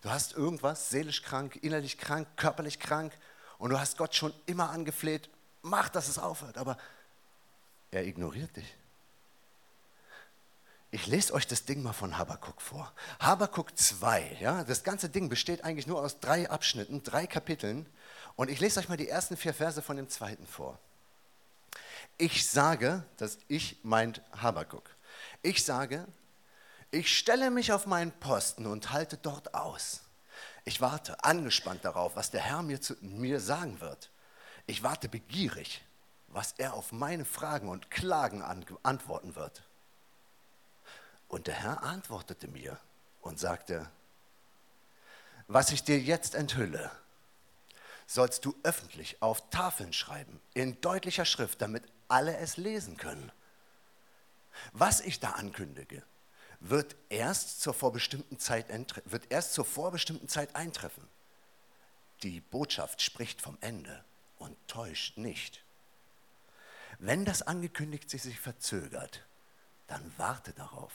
Du 0.00 0.10
hast 0.10 0.32
irgendwas, 0.32 0.90
seelisch 0.90 1.22
krank, 1.22 1.60
innerlich 1.62 1.96
krank, 1.96 2.26
körperlich 2.36 2.80
krank 2.80 3.16
und 3.58 3.70
du 3.70 3.78
hast 3.78 3.98
Gott 3.98 4.16
schon 4.16 4.34
immer 4.46 4.70
angefleht, 4.70 5.30
mach, 5.62 5.88
dass 5.88 6.08
es 6.08 6.18
aufhört, 6.18 6.58
aber 6.58 6.76
er 7.92 8.04
ignoriert 8.04 8.56
dich. 8.56 8.76
Ich 10.90 11.06
lese 11.06 11.32
euch 11.34 11.46
das 11.46 11.64
Ding 11.64 11.84
mal 11.84 11.92
von 11.92 12.18
Habakuk 12.18 12.60
vor. 12.60 12.92
Habakuk 13.20 13.78
2, 13.78 14.38
ja, 14.40 14.64
das 14.64 14.82
ganze 14.82 15.08
Ding 15.08 15.28
besteht 15.28 15.62
eigentlich 15.62 15.86
nur 15.86 16.02
aus 16.02 16.18
drei 16.18 16.50
Abschnitten, 16.50 17.04
drei 17.04 17.28
Kapiteln. 17.28 17.88
Und 18.34 18.50
ich 18.50 18.58
lese 18.58 18.80
euch 18.80 18.88
mal 18.88 18.96
die 18.96 19.08
ersten 19.08 19.36
vier 19.36 19.54
Verse 19.54 19.80
von 19.80 19.96
dem 19.96 20.08
zweiten 20.08 20.46
vor. 20.46 20.80
Ich 22.18 22.48
sage, 22.48 23.04
dass 23.16 23.38
ich 23.48 23.78
meint 23.82 24.22
Habakuk. 24.40 24.90
Ich 25.42 25.64
sage, 25.64 26.06
ich 26.90 27.16
stelle 27.16 27.50
mich 27.50 27.72
auf 27.72 27.86
meinen 27.86 28.12
Posten 28.12 28.66
und 28.66 28.92
halte 28.92 29.16
dort 29.16 29.54
aus. 29.54 30.02
Ich 30.64 30.80
warte 30.80 31.24
angespannt 31.24 31.84
darauf, 31.84 32.16
was 32.16 32.30
der 32.30 32.42
Herr 32.42 32.62
mir, 32.62 32.80
zu, 32.80 32.94
mir 33.00 33.40
sagen 33.40 33.80
wird. 33.80 34.10
Ich 34.66 34.82
warte 34.82 35.08
begierig, 35.08 35.82
was 36.28 36.52
er 36.58 36.74
auf 36.74 36.92
meine 36.92 37.24
Fragen 37.24 37.68
und 37.68 37.90
Klagen 37.90 38.42
an, 38.42 38.64
antworten 38.82 39.34
wird. 39.34 39.62
Und 41.28 41.46
der 41.46 41.54
Herr 41.54 41.82
antwortete 41.82 42.46
mir 42.46 42.78
und 43.22 43.40
sagte, 43.40 43.90
was 45.48 45.72
ich 45.72 45.82
dir 45.82 45.98
jetzt 45.98 46.34
enthülle, 46.34 46.90
sollst 48.06 48.44
du 48.44 48.54
öffentlich 48.62 49.22
auf 49.22 49.48
Tafeln 49.50 49.92
schreiben, 49.92 50.40
in 50.54 50.80
deutlicher 50.80 51.24
Schrift, 51.24 51.62
damit 51.62 51.84
alle 52.12 52.36
es 52.36 52.58
lesen 52.58 52.96
können. 52.96 53.32
Was 54.72 55.00
ich 55.00 55.18
da 55.18 55.30
ankündige, 55.30 56.04
wird 56.60 56.94
erst 57.08 57.60
zur 57.62 57.74
vorbestimmten 57.74 58.38
Zeit, 58.38 58.66
wird 59.06 59.32
erst 59.32 59.54
zur 59.54 59.64
vorbestimmten 59.64 60.28
Zeit 60.28 60.54
eintreffen. 60.54 61.08
Die 62.22 62.40
Botschaft 62.40 63.02
spricht 63.02 63.40
vom 63.40 63.56
Ende 63.60 64.04
und 64.38 64.56
täuscht 64.68 65.16
nicht. 65.16 65.64
Wenn 66.98 67.24
das 67.24 67.42
Angekündigte 67.42 68.18
sich 68.18 68.38
verzögert, 68.38 69.24
dann 69.88 70.12
warte 70.18 70.52
darauf. 70.52 70.92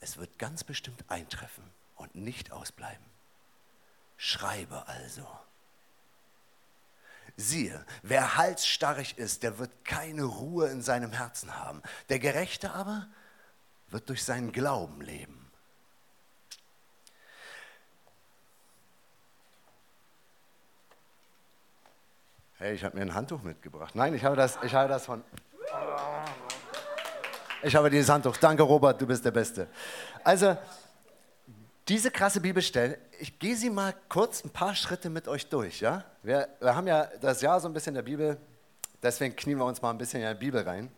Es 0.00 0.16
wird 0.16 0.38
ganz 0.38 0.64
bestimmt 0.64 1.04
eintreffen 1.08 1.64
und 1.94 2.14
nicht 2.14 2.50
ausbleiben. 2.50 3.04
Schreibe 4.16 4.88
also. 4.88 5.28
Siehe, 7.36 7.84
wer 8.02 8.36
halsstarrig 8.36 9.18
ist, 9.18 9.42
der 9.42 9.58
wird 9.58 9.84
keine 9.84 10.24
Ruhe 10.24 10.68
in 10.68 10.80
seinem 10.80 11.12
Herzen 11.12 11.58
haben. 11.58 11.82
Der 12.08 12.18
Gerechte 12.18 12.72
aber 12.72 13.06
wird 13.88 14.08
durch 14.08 14.24
seinen 14.24 14.52
Glauben 14.52 15.02
leben. 15.02 15.46
Hey, 22.58 22.74
ich 22.74 22.84
habe 22.84 22.96
mir 22.96 23.02
ein 23.02 23.14
Handtuch 23.14 23.42
mitgebracht. 23.42 23.94
Nein, 23.94 24.14
ich 24.14 24.24
habe 24.24 24.34
das, 24.34 24.58
ich 24.62 24.74
habe 24.74 24.88
das 24.88 25.04
von. 25.04 25.22
Ich 27.62 27.76
habe 27.76 27.90
dieses 27.90 28.08
Handtuch. 28.08 28.38
Danke, 28.38 28.62
Robert, 28.62 28.98
du 28.98 29.06
bist 29.06 29.22
der 29.26 29.30
Beste. 29.30 29.68
Also, 30.24 30.56
diese 31.88 32.10
krasse 32.10 32.40
Bibelstelle, 32.40 32.98
ich 33.18 33.38
gehe 33.38 33.56
sie 33.56 33.70
mal 33.70 33.94
kurz 34.08 34.44
ein 34.44 34.50
paar 34.50 34.74
Schritte 34.74 35.10
mit 35.10 35.28
euch 35.28 35.48
durch. 35.48 35.80
Ja? 35.80 36.04
Wir, 36.22 36.48
wir 36.60 36.74
haben 36.74 36.86
ja 36.86 37.08
das 37.20 37.40
Jahr 37.40 37.60
so 37.60 37.68
ein 37.68 37.74
bisschen 37.74 37.90
in 37.90 37.96
der 37.96 38.02
Bibel, 38.02 38.36
deswegen 39.02 39.36
knien 39.36 39.58
wir 39.58 39.64
uns 39.64 39.80
mal 39.82 39.90
ein 39.90 39.98
bisschen 39.98 40.22
in 40.22 40.28
die 40.28 40.34
Bibel 40.38 40.62
rein. 40.62 40.90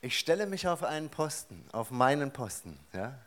Ich 0.00 0.18
stelle 0.18 0.46
mich 0.46 0.66
auf 0.66 0.82
einen 0.82 1.10
Posten, 1.10 1.64
auf 1.72 1.90
meinen 1.90 2.32
Posten. 2.32 2.78
Ja? 2.94 3.18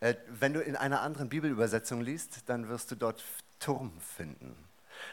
Äh, 0.00 0.14
wenn 0.28 0.52
du 0.52 0.60
in 0.60 0.76
einer 0.76 1.02
anderen 1.02 1.28
Bibelübersetzung 1.28 2.00
liest, 2.00 2.48
dann 2.48 2.68
wirst 2.68 2.90
du 2.90 2.96
dort 2.96 3.22
Turm 3.60 3.92
finden 4.00 4.63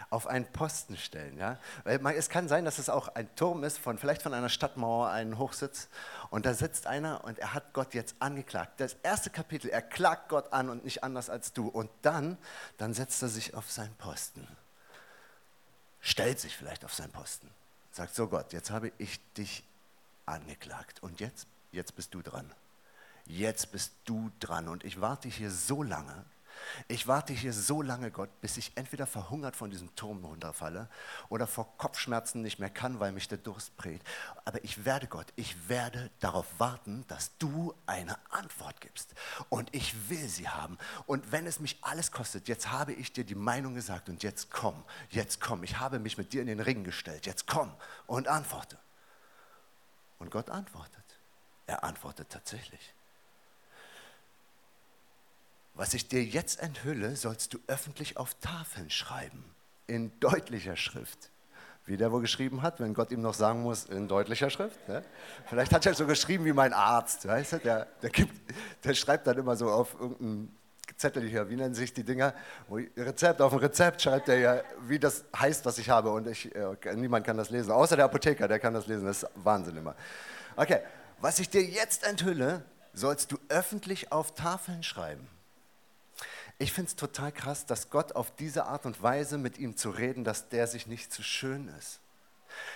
auf 0.09 0.27
einen 0.27 0.45
Posten 0.45 0.97
stellen. 0.97 1.37
Ja? 1.37 1.57
Weil 1.83 2.15
es 2.15 2.29
kann 2.29 2.47
sein, 2.47 2.65
dass 2.65 2.79
es 2.79 2.89
auch 2.89 3.09
ein 3.15 3.33
Turm 3.35 3.63
ist, 3.63 3.77
von, 3.77 3.97
vielleicht 3.97 4.21
von 4.21 4.33
einer 4.33 4.49
Stadtmauer, 4.49 5.09
ein 5.09 5.37
Hochsitz. 5.37 5.87
Und 6.29 6.45
da 6.45 6.53
sitzt 6.53 6.87
einer 6.87 7.23
und 7.23 7.39
er 7.39 7.53
hat 7.53 7.73
Gott 7.73 7.93
jetzt 7.93 8.15
angeklagt. 8.19 8.79
Das 8.79 8.95
erste 9.03 9.29
Kapitel, 9.29 9.69
er 9.69 9.81
klagt 9.81 10.29
Gott 10.29 10.53
an 10.53 10.69
und 10.69 10.83
nicht 10.83 11.03
anders 11.03 11.29
als 11.29 11.53
du. 11.53 11.67
Und 11.67 11.89
dann, 12.01 12.37
dann 12.77 12.93
setzt 12.93 13.21
er 13.21 13.29
sich 13.29 13.53
auf 13.53 13.71
seinen 13.71 13.95
Posten. 13.95 14.47
Stellt 16.01 16.39
sich 16.39 16.57
vielleicht 16.57 16.83
auf 16.83 16.93
seinen 16.93 17.11
Posten. 17.11 17.49
Sagt 17.91 18.15
so 18.15 18.27
Gott, 18.27 18.53
jetzt 18.53 18.71
habe 18.71 18.91
ich 18.97 19.19
dich 19.33 19.63
angeklagt. 20.25 21.03
Und 21.03 21.19
jetzt, 21.19 21.47
jetzt 21.71 21.95
bist 21.95 22.13
du 22.13 22.21
dran. 22.21 22.51
Jetzt 23.25 23.71
bist 23.71 23.93
du 24.05 24.31
dran. 24.39 24.67
Und 24.67 24.83
ich 24.83 24.99
warte 24.99 25.27
hier 25.29 25.51
so 25.51 25.83
lange, 25.83 26.25
ich 26.87 27.07
warte 27.07 27.33
hier 27.33 27.53
so 27.53 27.81
lange, 27.81 28.11
Gott, 28.11 28.29
bis 28.41 28.57
ich 28.57 28.71
entweder 28.75 29.07
verhungert 29.07 29.55
von 29.55 29.69
diesem 29.69 29.95
Turm 29.95 30.23
runterfalle 30.23 30.89
oder 31.29 31.47
vor 31.47 31.77
Kopfschmerzen 31.77 32.41
nicht 32.41 32.59
mehr 32.59 32.69
kann, 32.69 32.99
weil 32.99 33.11
mich 33.11 33.27
der 33.27 33.37
Durst 33.37 33.75
prägt. 33.77 34.05
Aber 34.45 34.63
ich 34.63 34.85
werde, 34.85 35.07
Gott, 35.07 35.27
ich 35.35 35.69
werde 35.69 36.09
darauf 36.19 36.45
warten, 36.57 37.05
dass 37.07 37.37
du 37.37 37.73
eine 37.85 38.17
Antwort 38.29 38.81
gibst. 38.81 39.13
Und 39.49 39.73
ich 39.73 40.09
will 40.09 40.27
sie 40.27 40.49
haben. 40.49 40.77
Und 41.05 41.31
wenn 41.31 41.47
es 41.47 41.59
mich 41.59 41.77
alles 41.81 42.11
kostet, 42.11 42.47
jetzt 42.47 42.71
habe 42.71 42.93
ich 42.93 43.13
dir 43.13 43.23
die 43.23 43.35
Meinung 43.35 43.75
gesagt 43.75 44.09
und 44.09 44.23
jetzt 44.23 44.51
komm, 44.51 44.83
jetzt 45.09 45.41
komm. 45.41 45.63
Ich 45.63 45.79
habe 45.79 45.99
mich 45.99 46.17
mit 46.17 46.33
dir 46.33 46.41
in 46.41 46.47
den 46.47 46.59
Ring 46.59 46.83
gestellt. 46.83 47.25
Jetzt 47.25 47.47
komm 47.47 47.73
und 48.07 48.27
antworte. 48.27 48.77
Und 50.19 50.29
Gott 50.29 50.49
antwortet. 50.49 51.01
Er 51.67 51.83
antwortet 51.83 52.29
tatsächlich. 52.29 52.93
Was 55.73 55.93
ich 55.93 56.07
dir 56.07 56.23
jetzt 56.23 56.61
enthülle, 56.61 57.15
sollst 57.15 57.53
du 57.53 57.59
öffentlich 57.67 58.17
auf 58.17 58.33
Tafeln 58.35 58.89
schreiben, 58.89 59.43
in 59.87 60.11
deutlicher 60.19 60.75
Schrift. 60.75 61.31
Wie 61.85 61.97
der 61.97 62.11
wohl 62.11 62.21
geschrieben 62.21 62.61
hat, 62.61 62.79
wenn 62.79 62.93
Gott 62.93 63.11
ihm 63.11 63.21
noch 63.21 63.33
sagen 63.33 63.63
muss, 63.63 63.85
in 63.85 64.07
deutlicher 64.07 64.49
Schrift. 64.49 64.77
Ja? 64.87 65.01
Vielleicht 65.47 65.73
hat 65.73 65.85
er 65.85 65.93
so 65.95 66.05
geschrieben 66.05 66.45
wie 66.45 66.53
mein 66.53 66.73
Arzt, 66.73 67.27
weißt 67.27 67.53
du? 67.53 67.57
Der, 67.59 67.87
der, 68.01 68.09
gibt, 68.11 68.33
der 68.83 68.93
schreibt 68.93 69.25
dann 69.25 69.37
immer 69.37 69.55
so 69.55 69.69
auf 69.71 69.95
irgendein 69.99 70.55
Zettel 70.97 71.27
hier, 71.27 71.49
wie 71.49 71.55
nennen 71.55 71.73
sich 71.73 71.93
die 71.93 72.03
Dinger? 72.03 72.35
Rezept, 72.95 73.41
auf 73.41 73.51
dem 73.51 73.59
Rezept 73.59 74.01
schreibt 74.01 74.29
er 74.29 74.37
ja, 74.37 74.61
wie 74.87 74.99
das 74.99 75.25
heißt, 75.35 75.65
was 75.65 75.79
ich 75.79 75.89
habe. 75.89 76.11
Und 76.11 76.27
ich, 76.27 76.53
äh, 76.55 76.95
niemand 76.95 77.25
kann 77.25 77.37
das 77.37 77.49
lesen, 77.49 77.71
außer 77.71 77.95
der 77.95 78.05
Apotheker, 78.05 78.47
der 78.47 78.59
kann 78.59 78.73
das 78.73 78.85
lesen. 78.85 79.05
Das 79.05 79.23
ist 79.23 79.29
Wahnsinn 79.35 79.77
immer. 79.77 79.95
Okay, 80.55 80.81
was 81.19 81.39
ich 81.39 81.49
dir 81.49 81.63
jetzt 81.63 82.03
enthülle, 82.03 82.63
sollst 82.93 83.31
du 83.31 83.39
öffentlich 83.49 84.11
auf 84.11 84.35
Tafeln 84.35 84.83
schreiben. 84.83 85.27
Ich 86.61 86.73
finde 86.73 86.89
es 86.89 86.95
total 86.95 87.31
krass, 87.31 87.65
dass 87.65 87.89
Gott 87.89 88.11
auf 88.11 88.29
diese 88.35 88.65
Art 88.65 88.85
und 88.85 89.01
Weise 89.01 89.39
mit 89.39 89.57
ihm 89.57 89.77
zu 89.77 89.89
reden, 89.89 90.23
dass 90.23 90.47
der 90.49 90.67
sich 90.67 90.85
nicht 90.85 91.11
zu 91.11 91.23
schön 91.23 91.67
ist. 91.79 91.99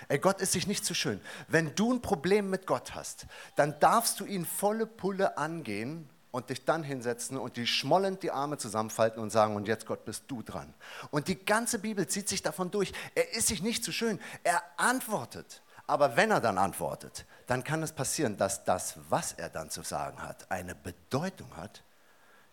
Ey, 0.07 0.17
Gott 0.17 0.41
ist 0.41 0.53
sich 0.53 0.65
nicht 0.65 0.83
zu 0.83 0.95
schön. 0.95 1.21
Wenn 1.47 1.75
du 1.75 1.93
ein 1.93 2.01
Problem 2.01 2.49
mit 2.49 2.65
Gott 2.65 2.95
hast, 2.95 3.27
dann 3.55 3.79
darfst 3.79 4.19
du 4.19 4.25
ihn 4.25 4.43
volle 4.43 4.87
Pulle 4.87 5.37
angehen 5.37 6.09
und 6.31 6.49
dich 6.49 6.65
dann 6.65 6.81
hinsetzen 6.81 7.37
und 7.37 7.57
die 7.57 7.67
schmollend 7.67 8.23
die 8.23 8.31
Arme 8.31 8.57
zusammenfalten 8.57 9.21
und 9.21 9.29
sagen, 9.29 9.55
und 9.55 9.67
jetzt 9.67 9.85
Gott 9.85 10.03
bist 10.03 10.23
du 10.29 10.41
dran. 10.41 10.73
Und 11.11 11.27
die 11.27 11.45
ganze 11.45 11.77
Bibel 11.77 12.07
zieht 12.07 12.27
sich 12.27 12.41
davon 12.41 12.71
durch. 12.71 12.91
Er 13.13 13.33
ist 13.33 13.49
sich 13.49 13.61
nicht 13.61 13.83
zu 13.83 13.91
schön. 13.91 14.19
Er 14.43 14.63
antwortet. 14.77 15.61
Aber 15.85 16.17
wenn 16.17 16.31
er 16.31 16.41
dann 16.41 16.57
antwortet, 16.57 17.25
dann 17.45 17.63
kann 17.63 17.83
es 17.83 17.91
passieren, 17.91 18.35
dass 18.35 18.63
das, 18.63 18.95
was 19.09 19.33
er 19.33 19.49
dann 19.49 19.69
zu 19.69 19.83
sagen 19.83 20.23
hat, 20.23 20.49
eine 20.49 20.73
Bedeutung 20.73 21.55
hat, 21.55 21.83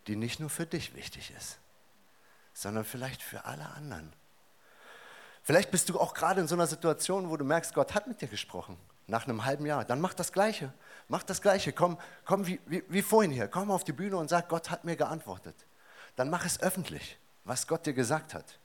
die 0.07 0.17
nicht 0.17 0.41
nur 0.41 0.51
für 0.51 0.67
dich 0.67 0.95
wichtig 0.95 1.33
ist, 1.37 1.59
sondern 2.55 2.85
vielleicht 2.85 3.23
für 3.23 3.45
alle 3.45 3.69
anderen. 3.71 4.13
Vielleicht 5.43 5.71
bist 5.71 5.89
du 5.89 5.99
auch 5.99 6.15
gerade 6.15 6.41
in 6.41 6.49
so 6.49 6.55
einer 6.55 6.67
Situation, 6.67 7.29
wo 7.29 7.37
du 7.37 7.45
merkst, 7.45 7.75
Gott 7.75 7.95
hat 7.95 8.07
mit 8.07 8.21
dir 8.21 8.29
gesprochen, 8.29 8.77
nach 9.07 9.27
einem 9.27 9.45
halben 9.45 9.67
Jahr. 9.67 9.85
Dann 9.85 10.01
mach 10.01 10.15
das 10.15 10.33
Gleiche. 10.33 10.73
Mach 11.09 11.25
das 11.25 11.43
Gleiche. 11.43 11.73
Komm, 11.73 11.99
komm 12.25 12.47
wie, 12.47 12.61
wie, 12.67 12.85
wie 12.89 13.03
vorhin 13.03 13.33
hier. 13.33 13.49
Komm 13.49 13.71
auf 13.71 13.83
die 13.85 13.93
Bühne 13.93 14.17
und 14.17 14.29
sag, 14.29 14.49
Gott 14.49 14.71
hat 14.71 14.85
mir 14.85 14.97
geantwortet. 14.97 15.57
Dann 16.15 16.31
mach 16.31 16.45
es 16.45 16.61
öffentlich, 16.61 17.19
was 17.45 17.67
Gott 17.67 17.87
dir 17.87 17.93
gesagt 17.93 18.35
hat. 18.35 18.59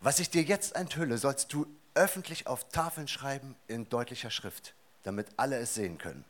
Was 0.00 0.18
ich 0.18 0.30
dir 0.30 0.42
jetzt 0.42 0.74
enthülle, 0.76 1.18
sollst 1.18 1.52
du 1.52 1.66
öffentlich 1.94 2.46
auf 2.46 2.68
Tafeln 2.68 3.06
schreiben 3.06 3.54
in 3.68 3.88
deutlicher 3.88 4.30
Schrift, 4.30 4.74
damit 5.02 5.26
alle 5.36 5.58
es 5.58 5.74
sehen 5.74 5.98
können. 5.98 6.24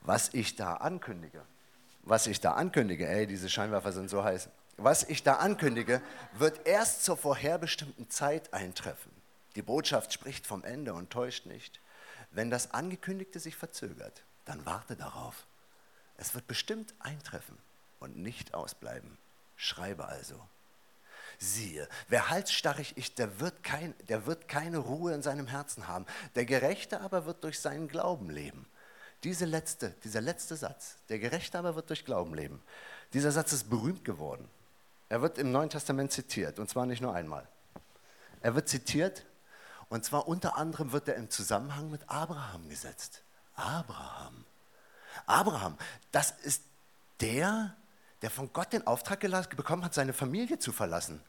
Was 0.00 0.34
ich 0.34 0.56
da 0.56 0.74
ankündige, 0.74 1.42
was 2.02 2.26
ich 2.26 2.40
da 2.40 2.52
ankündige, 2.52 3.08
ey, 3.08 3.26
diese 3.26 3.48
Scheinwerfer 3.48 3.92
sind 3.92 4.10
so 4.10 4.24
heiß, 4.24 4.48
was 4.76 5.04
ich 5.04 5.22
da 5.22 5.34
ankündige, 5.34 6.00
wird 6.32 6.66
erst 6.66 7.04
zur 7.04 7.16
vorherbestimmten 7.16 8.08
Zeit 8.08 8.54
eintreffen. 8.54 9.12
Die 9.54 9.62
Botschaft 9.62 10.12
spricht 10.12 10.46
vom 10.46 10.64
Ende 10.64 10.94
und 10.94 11.10
täuscht 11.10 11.46
nicht. 11.46 11.80
Wenn 12.30 12.50
das 12.50 12.72
Angekündigte 12.72 13.40
sich 13.40 13.56
verzögert, 13.56 14.22
dann 14.44 14.64
warte 14.64 14.96
darauf. 14.96 15.46
Es 16.16 16.34
wird 16.34 16.46
bestimmt 16.46 16.94
eintreffen 17.00 17.58
und 17.98 18.16
nicht 18.16 18.54
ausbleiben. 18.54 19.18
Schreibe 19.56 20.06
also. 20.06 20.40
Siehe, 21.38 21.88
wer 22.08 22.28
halsstarrig 22.28 22.96
ist, 22.96 23.18
der 23.18 23.40
wird, 23.40 23.62
kein, 23.62 23.94
der 24.08 24.26
wird 24.26 24.48
keine 24.48 24.78
Ruhe 24.78 25.14
in 25.14 25.22
seinem 25.22 25.46
Herzen 25.46 25.88
haben. 25.88 26.06
Der 26.34 26.44
Gerechte 26.44 27.00
aber 27.00 27.26
wird 27.26 27.42
durch 27.44 27.60
seinen 27.60 27.88
Glauben 27.88 28.30
leben. 28.30 28.66
Diese 29.22 29.44
letzte, 29.44 29.90
dieser 30.02 30.20
letzte 30.20 30.56
Satz, 30.56 30.96
der 31.08 31.18
Gerechte 31.18 31.58
aber 31.58 31.76
wird 31.76 31.90
durch 31.90 32.04
Glauben 32.04 32.34
leben, 32.34 32.62
dieser 33.12 33.32
Satz 33.32 33.52
ist 33.52 33.68
berühmt 33.68 34.04
geworden. 34.04 34.48
Er 35.08 35.20
wird 35.20 35.38
im 35.38 35.52
Neuen 35.52 35.68
Testament 35.68 36.12
zitiert, 36.12 36.58
und 36.58 36.70
zwar 36.70 36.86
nicht 36.86 37.02
nur 37.02 37.14
einmal. 37.14 37.46
Er 38.40 38.54
wird 38.54 38.68
zitiert, 38.68 39.26
und 39.88 40.04
zwar 40.04 40.28
unter 40.28 40.56
anderem 40.56 40.92
wird 40.92 41.08
er 41.08 41.16
im 41.16 41.28
Zusammenhang 41.28 41.90
mit 41.90 42.08
Abraham 42.08 42.68
gesetzt. 42.68 43.22
Abraham. 43.56 44.44
Abraham, 45.26 45.76
das 46.12 46.30
ist 46.30 46.62
der, 47.20 47.74
der 48.22 48.30
von 48.30 48.52
Gott 48.52 48.72
den 48.72 48.86
Auftrag 48.86 49.20
bekommen 49.56 49.84
hat, 49.84 49.92
seine 49.92 50.12
Familie 50.12 50.58
zu 50.58 50.72
verlassen. 50.72 51.20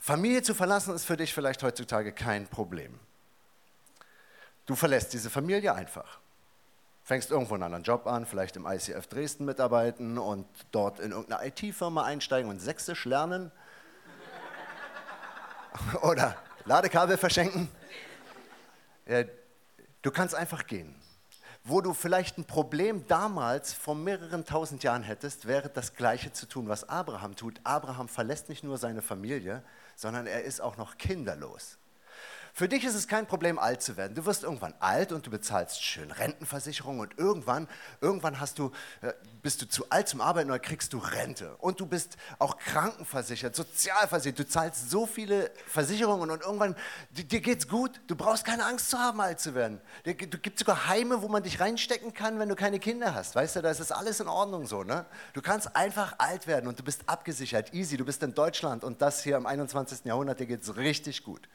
Familie 0.00 0.42
zu 0.42 0.54
verlassen 0.54 0.94
ist 0.94 1.04
für 1.04 1.16
dich 1.16 1.32
vielleicht 1.32 1.62
heutzutage 1.62 2.12
kein 2.12 2.48
Problem. 2.48 2.98
Du 4.64 4.74
verlässt 4.74 5.12
diese 5.12 5.30
Familie 5.30 5.74
einfach 5.74 6.18
fängst 7.06 7.30
irgendwo 7.30 7.54
einen 7.54 7.62
anderen 7.62 7.84
Job 7.84 8.08
an, 8.08 8.26
vielleicht 8.26 8.56
im 8.56 8.66
ICF 8.66 9.06
Dresden 9.06 9.44
mitarbeiten 9.44 10.18
und 10.18 10.44
dort 10.72 10.98
in 10.98 11.12
irgendeine 11.12 11.46
IT-Firma 11.46 12.02
einsteigen 12.02 12.50
und 12.50 12.58
Sächsisch 12.58 13.04
lernen. 13.04 13.52
Oder 16.02 16.36
Ladekabel 16.64 17.16
verschenken. 17.16 17.68
Du 20.02 20.10
kannst 20.10 20.34
einfach 20.34 20.66
gehen. 20.66 20.96
Wo 21.62 21.80
du 21.80 21.94
vielleicht 21.94 22.38
ein 22.38 22.44
Problem 22.44 23.06
damals 23.06 23.72
vor 23.72 23.94
mehreren 23.94 24.44
tausend 24.44 24.82
Jahren 24.82 25.04
hättest, 25.04 25.46
wäre 25.46 25.68
das 25.68 25.94
Gleiche 25.94 26.32
zu 26.32 26.46
tun, 26.46 26.68
was 26.68 26.88
Abraham 26.88 27.36
tut. 27.36 27.60
Abraham 27.62 28.08
verlässt 28.08 28.48
nicht 28.48 28.64
nur 28.64 28.78
seine 28.78 29.00
Familie, 29.00 29.62
sondern 29.94 30.26
er 30.26 30.42
ist 30.42 30.60
auch 30.60 30.76
noch 30.76 30.98
kinderlos. 30.98 31.78
Für 32.58 32.68
dich 32.68 32.84
ist 32.84 32.94
es 32.94 33.06
kein 33.06 33.26
Problem, 33.26 33.58
alt 33.58 33.82
zu 33.82 33.98
werden. 33.98 34.14
Du 34.14 34.24
wirst 34.24 34.42
irgendwann 34.42 34.72
alt 34.80 35.12
und 35.12 35.26
du 35.26 35.30
bezahlst 35.30 35.84
schön 35.84 36.10
Rentenversicherung 36.10 37.00
und 37.00 37.18
irgendwann, 37.18 37.68
irgendwann 38.00 38.40
hast 38.40 38.58
du, 38.58 38.72
äh, 39.02 39.12
bist 39.42 39.60
du 39.60 39.68
zu 39.68 39.90
alt 39.90 40.08
zum 40.08 40.22
Arbeiten 40.22 40.48
oder 40.48 40.58
kriegst 40.58 40.94
du 40.94 40.96
Rente. 40.96 41.54
Und 41.58 41.80
du 41.80 41.84
bist 41.84 42.16
auch 42.38 42.56
krankenversichert, 42.56 43.54
sozialversichert. 43.54 44.38
Du 44.38 44.48
zahlst 44.48 44.90
so 44.90 45.04
viele 45.04 45.50
Versicherungen 45.66 46.30
und 46.30 46.40
irgendwann, 46.40 46.76
dir 47.10 47.42
geht's 47.42 47.68
gut. 47.68 48.00
Du 48.06 48.16
brauchst 48.16 48.46
keine 48.46 48.64
Angst 48.64 48.88
zu 48.88 48.98
haben, 48.98 49.20
alt 49.20 49.38
zu 49.38 49.54
werden. 49.54 49.78
Du 50.04 50.14
gibt 50.14 50.58
sogar 50.58 50.88
Heime, 50.88 51.20
wo 51.20 51.28
man 51.28 51.42
dich 51.42 51.60
reinstecken 51.60 52.14
kann, 52.14 52.38
wenn 52.38 52.48
du 52.48 52.54
keine 52.54 52.78
Kinder 52.78 53.14
hast. 53.14 53.34
Weißt 53.34 53.56
du, 53.56 53.60
da 53.60 53.70
ist 53.70 53.92
alles 53.92 54.20
in 54.20 54.28
Ordnung 54.28 54.66
so. 54.66 54.82
Ne? 54.82 55.04
Du 55.34 55.42
kannst 55.42 55.76
einfach 55.76 56.14
alt 56.16 56.46
werden 56.46 56.68
und 56.68 56.78
du 56.78 56.84
bist 56.84 57.02
abgesichert, 57.06 57.74
easy. 57.74 57.98
Du 57.98 58.06
bist 58.06 58.22
in 58.22 58.32
Deutschland 58.32 58.82
und 58.82 59.02
das 59.02 59.22
hier 59.22 59.36
im 59.36 59.44
21. 59.44 60.06
Jahrhundert, 60.06 60.40
dir 60.40 60.46
geht's 60.46 60.74
richtig 60.78 61.22
gut. 61.22 61.50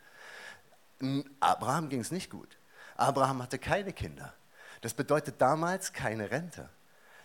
Abraham 1.39 1.89
ging 1.89 2.01
es 2.01 2.12
nicht 2.12 2.29
gut. 2.29 2.58
Abraham 2.96 3.41
hatte 3.41 3.60
keine 3.60 3.93
Kinder. 3.93 4.34
Das 4.81 4.93
bedeutet 4.93 5.41
damals 5.41 5.93
keine 5.93 6.31
Rente. 6.31 6.70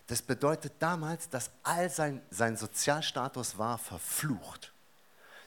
Das 0.06 0.22
bedeutet 0.22 0.74
damals, 0.78 1.28
dass 1.28 1.50
all 1.62 1.90
sein, 1.90 2.22
sein 2.30 2.56
Sozialstatus 2.56 3.58
war 3.58 3.78
verflucht. 3.78 4.72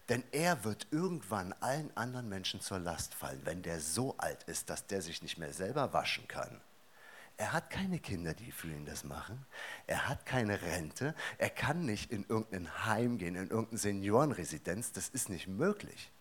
Denn 0.09 0.23
er 0.31 0.63
wird 0.63 0.87
irgendwann 0.91 1.53
allen 1.59 1.95
anderen 1.95 2.27
Menschen 2.27 2.61
zur 2.61 2.79
Last 2.79 3.13
fallen, 3.13 3.41
wenn 3.45 3.61
der 3.61 3.79
so 3.79 4.15
alt 4.17 4.43
ist, 4.43 4.69
dass 4.69 4.87
der 4.87 5.01
sich 5.01 5.21
nicht 5.21 5.37
mehr 5.37 5.53
selber 5.53 5.93
waschen 5.93 6.27
kann. 6.27 6.59
Er 7.37 7.53
hat 7.53 7.69
keine 7.69 7.99
Kinder, 7.99 8.33
die 8.33 8.51
für 8.51 8.67
ihn 8.67 8.85
das 8.85 9.05
machen. 9.05 9.45
Er 9.87 10.09
hat 10.09 10.25
keine 10.25 10.61
Rente. 10.61 11.15
Er 11.37 11.49
kann 11.49 11.85
nicht 11.85 12.11
in 12.11 12.25
irgendein 12.27 12.85
Heim 12.85 13.17
gehen, 13.17 13.35
in 13.35 13.49
irgendeine 13.49 13.77
Seniorenresidenz. 13.77 14.91
Das 14.91 15.07
ist 15.07 15.29
nicht 15.29 15.47
möglich. 15.47 16.11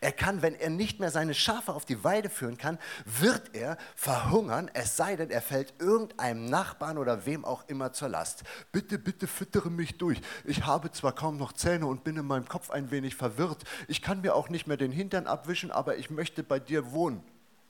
Er 0.00 0.12
kann, 0.12 0.42
wenn 0.42 0.54
er 0.54 0.70
nicht 0.70 1.00
mehr 1.00 1.10
seine 1.10 1.34
Schafe 1.34 1.72
auf 1.72 1.84
die 1.84 2.02
Weide 2.04 2.30
führen 2.30 2.56
kann, 2.56 2.78
wird 3.04 3.54
er 3.54 3.76
verhungern, 3.94 4.70
es 4.74 4.96
sei 4.96 5.16
denn, 5.16 5.30
er 5.30 5.42
fällt 5.42 5.74
irgendeinem 5.80 6.46
Nachbarn 6.46 6.98
oder 6.98 7.26
wem 7.26 7.44
auch 7.44 7.68
immer 7.68 7.92
zur 7.92 8.08
Last. 8.08 8.44
Bitte, 8.72 8.98
bitte 8.98 9.26
füttere 9.26 9.70
mich 9.70 9.98
durch. 9.98 10.20
Ich 10.44 10.64
habe 10.66 10.90
zwar 10.92 11.12
kaum 11.12 11.36
noch 11.36 11.52
Zähne 11.52 11.86
und 11.86 12.04
bin 12.04 12.16
in 12.16 12.26
meinem 12.26 12.48
Kopf 12.48 12.70
ein 12.70 12.90
wenig 12.90 13.16
verwirrt. 13.16 13.64
Ich 13.88 14.02
kann 14.02 14.20
mir 14.20 14.34
auch 14.34 14.48
nicht 14.48 14.66
mehr 14.66 14.76
den 14.76 14.92
Hintern 14.92 15.26
abwischen, 15.26 15.70
aber 15.70 15.96
ich 15.96 16.10
möchte 16.10 16.42
bei 16.42 16.58
dir 16.58 16.92
wohnen. 16.92 17.22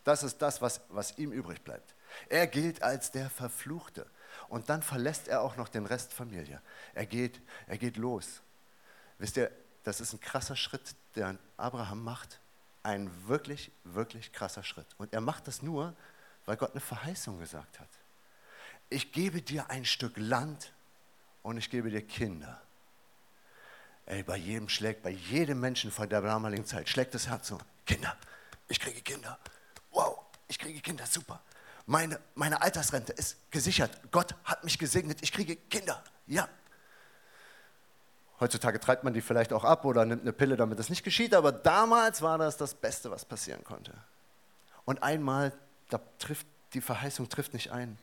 Das 0.05 0.23
ist 0.23 0.41
das, 0.41 0.63
was, 0.63 0.83
was 0.89 1.19
ihm 1.19 1.33
übrig 1.33 1.63
bleibt. 1.63 1.95
Er 2.29 2.47
gilt 2.47 2.83
als 2.83 3.11
der 3.11 3.29
Verfluchte. 3.29 4.07
Und 4.49 4.69
dann 4.69 4.83
verlässt 4.83 5.29
er 5.29 5.41
auch 5.41 5.57
noch 5.57 5.69
den 5.69 5.87
Rest 5.87 6.13
Familie. 6.13 6.61
Er 6.95 7.07
geht, 7.07 7.41
er 7.67 7.79
geht 7.79 7.97
los. 7.97 8.43
Wisst 9.19 9.37
ihr, 9.37 9.51
das 9.87 10.01
ist 10.01 10.13
ein 10.13 10.21
krasser 10.21 10.57
Schritt, 10.57 10.97
den 11.15 11.39
Abraham 11.57 12.03
macht. 12.03 12.41
Ein 12.83 13.09
wirklich, 13.29 13.71
wirklich 13.85 14.33
krasser 14.33 14.65
Schritt. 14.65 14.87
Und 14.99 15.13
er 15.13 15.21
macht 15.21 15.47
das 15.47 15.63
nur, 15.63 15.95
weil 16.45 16.57
Gott 16.57 16.73
eine 16.73 16.81
Verheißung 16.81 17.39
gesagt 17.39 17.79
hat. 17.79 17.89
Ich 18.91 19.13
gebe 19.13 19.43
dir 19.43 19.71
ein 19.71 19.85
Stück 19.85 20.15
Land 20.17 20.73
und 21.45 21.57
ich 21.57 21.71
gebe 21.71 21.89
dir 21.89 22.05
Kinder. 22.05 22.61
Ey, 24.07 24.25
bei 24.25 24.37
jedem 24.37 24.69
schlägt, 24.69 25.05
bei 25.05 25.11
jedem 25.11 25.61
Menschen 25.61 25.93
von 25.93 26.09
der 26.09 26.21
damaligen 26.21 26.67
Zeit, 26.67 26.89
schlägt 26.89 27.15
das 27.15 27.29
Herz 27.29 27.47
so, 27.47 27.59
Kinder, 27.85 28.17
ich 28.67 28.81
kriege 28.81 29.01
Kinder. 29.03 29.39
Wow, 29.93 30.19
ich 30.49 30.59
kriege 30.59 30.81
Kinder, 30.81 31.07
super. 31.07 31.41
Meine, 31.87 32.19
meine 32.35 32.61
Altersrente 32.61 33.13
ist 33.13 33.37
gesichert. 33.53 34.01
Gott 34.11 34.35
hat 34.43 34.65
mich 34.65 34.81
gesegnet, 34.81 35.19
ich 35.23 35.31
kriege 35.31 35.55
Kinder. 35.55 36.03
Ja, 36.27 36.49
Heutzutage 38.39 38.79
treibt 38.79 39.05
man 39.05 39.15
die 39.15 39.23
vielleicht 39.23 39.53
auch 39.53 39.65
ab 39.65 39.85
oder 39.85 40.05
nimmt 40.05 40.23
eine 40.23 40.33
Pille, 40.33 40.57
damit 40.57 40.79
das 40.79 40.91
nicht 40.91 41.03
geschieht, 41.05 41.35
aber 41.35 41.53
damals 41.53 42.21
war 42.21 42.37
das 42.37 42.57
das 42.57 42.75
Beste, 42.75 43.11
was 43.11 43.25
passieren 43.25 43.65
konnte. 43.65 43.93
Und 44.85 45.03
einmal, 45.03 45.53
da 45.89 46.01
trifft, 46.19 46.47
die 46.75 46.81
Verheißung 46.81 47.29
trifft 47.29 47.55
nicht 47.55 47.73
ein. 47.73 47.99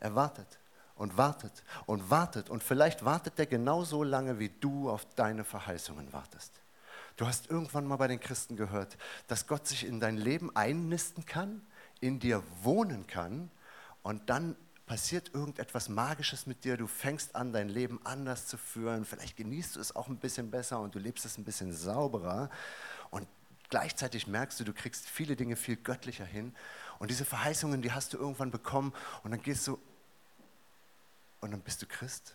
Er 0.00 0.14
wartet 0.14 0.58
und 0.96 1.16
wartet 1.16 1.64
und 1.86 2.10
wartet 2.10 2.48
und 2.48 2.62
vielleicht 2.62 3.04
wartet 3.04 3.38
er 3.38 3.46
genauso 3.46 4.02
lange, 4.02 4.38
wie 4.38 4.48
du 4.48 4.90
auf 4.90 5.06
deine 5.14 5.44
Verheißungen 5.44 6.12
wartest. 6.12 6.52
Du 7.16 7.26
hast 7.26 7.50
irgendwann 7.50 7.86
mal 7.86 7.96
bei 7.96 8.08
den 8.08 8.20
Christen 8.20 8.56
gehört, 8.56 8.96
dass 9.26 9.46
Gott 9.46 9.66
sich 9.66 9.84
in 9.84 10.00
dein 10.00 10.16
Leben 10.16 10.54
einnisten 10.54 11.26
kann, 11.26 11.60
in 12.00 12.20
dir 12.20 12.42
wohnen 12.62 13.06
kann 13.06 13.50
und 14.02 14.30
dann 14.30 14.56
passiert 14.88 15.32
irgendetwas 15.34 15.88
Magisches 15.88 16.46
mit 16.46 16.64
dir, 16.64 16.76
du 16.76 16.88
fängst 16.88 17.36
an, 17.36 17.52
dein 17.52 17.68
Leben 17.68 18.00
anders 18.04 18.46
zu 18.46 18.56
führen, 18.56 19.04
vielleicht 19.04 19.36
genießt 19.36 19.76
du 19.76 19.80
es 19.80 19.94
auch 19.94 20.08
ein 20.08 20.16
bisschen 20.16 20.50
besser 20.50 20.80
und 20.80 20.94
du 20.94 20.98
lebst 20.98 21.24
es 21.24 21.38
ein 21.38 21.44
bisschen 21.44 21.72
sauberer. 21.72 22.50
Und 23.10 23.28
gleichzeitig 23.68 24.26
merkst 24.26 24.58
du, 24.58 24.64
du 24.64 24.72
kriegst 24.72 25.08
viele 25.08 25.36
Dinge 25.36 25.54
viel 25.54 25.76
göttlicher 25.76 26.24
hin. 26.24 26.54
Und 26.98 27.10
diese 27.10 27.24
Verheißungen, 27.24 27.82
die 27.82 27.92
hast 27.92 28.14
du 28.14 28.18
irgendwann 28.18 28.50
bekommen. 28.50 28.92
Und 29.22 29.30
dann 29.30 29.42
gehst 29.42 29.66
du 29.68 29.78
und 31.40 31.52
dann 31.52 31.60
bist 31.60 31.82
du 31.82 31.86
Christ 31.86 32.34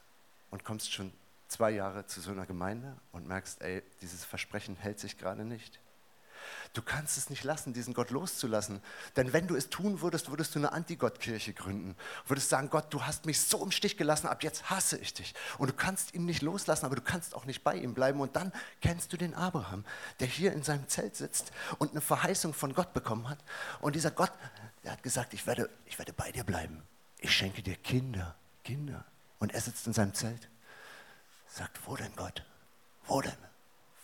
und 0.50 0.64
kommst 0.64 0.94
schon 0.94 1.12
zwei 1.50 1.72
Jahre 1.72 2.06
zu 2.06 2.22
so 2.22 2.32
einer 2.32 2.46
Gemeinde 2.46 2.96
und 3.12 3.28
merkst, 3.28 3.62
ey, 3.62 3.84
dieses 4.02 4.24
Versprechen 4.24 4.76
hält 4.78 5.00
sich 5.00 5.18
gerade 5.18 5.44
nicht. 5.44 5.80
Du 6.74 6.82
kannst 6.82 7.18
es 7.18 7.30
nicht 7.30 7.44
lassen, 7.44 7.74
diesen 7.74 7.94
Gott 7.94 8.10
loszulassen. 8.10 8.82
Denn 9.16 9.34
wenn 9.34 9.48
du 9.48 9.56
es 9.56 9.70
tun 9.70 10.02
würdest, 10.02 10.30
würdest 10.30 10.56
du 10.56 10.60
eine 10.60 10.72
Antigott-Kirche 10.72 11.54
gründen. 11.54 11.96
Würdest 12.28 12.50
sagen, 12.50 12.70
Gott, 12.70 12.94
du 12.94 13.04
hast 13.04 13.26
mich 13.26 13.42
so 13.42 13.64
im 13.64 13.72
Stich 13.72 13.98
gelassen, 13.98 14.28
ab 14.28 14.44
jetzt 14.44 14.70
hasse 14.70 14.98
ich 14.98 15.14
dich. 15.14 15.34
Und 15.58 15.70
du 15.70 15.74
kannst 15.74 16.14
ihn 16.14 16.26
nicht 16.26 16.42
loslassen, 16.42 16.86
aber 16.86 16.96
du 16.96 17.02
kannst 17.02 17.36
auch 17.36 17.46
nicht 17.46 17.64
bei 17.64 17.76
ihm 17.76 17.94
bleiben. 17.94 18.20
Und 18.20 18.36
dann 18.36 18.52
kennst 18.82 19.14
du 19.14 19.18
den 19.18 19.34
Abraham, 19.34 19.86
der 20.20 20.28
hier 20.28 20.54
in 20.54 20.64
seinem 20.64 20.88
Zelt 20.88 21.16
sitzt 21.16 21.52
und 21.78 21.92
eine 21.92 22.02
Verheißung 22.02 22.54
von 22.54 22.74
Gott 22.74 22.94
bekommen 22.94 23.30
hat. 23.30 23.40
Und 23.82 23.96
dieser 23.96 24.12
Gott, 24.12 24.32
der 24.84 24.94
hat 24.94 25.04
gesagt, 25.04 25.34
ich 25.34 25.46
werde, 25.48 25.70
ich 25.86 25.98
werde 25.98 26.14
bei 26.14 26.32
dir 26.32 26.44
bleiben. 26.44 26.84
Ich 27.20 27.32
schenke 27.32 27.62
dir 27.62 27.76
Kinder, 27.76 28.36
Kinder. 28.64 29.06
Und 29.40 29.54
er 29.54 29.62
sitzt 29.62 29.88
in 29.88 29.94
seinem 29.94 30.14
Zelt. 30.14 30.50
Sagt, 31.48 31.80
wo 31.86 31.96
denn 31.96 32.16
Gott? 32.16 32.44
Wo 33.06 33.22
denn? 33.22 33.38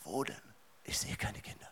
Wo 0.03 0.23
denn? 0.23 0.35
Ich 0.83 0.97
sehe 0.97 1.15
keine 1.15 1.39
Kinder. 1.39 1.67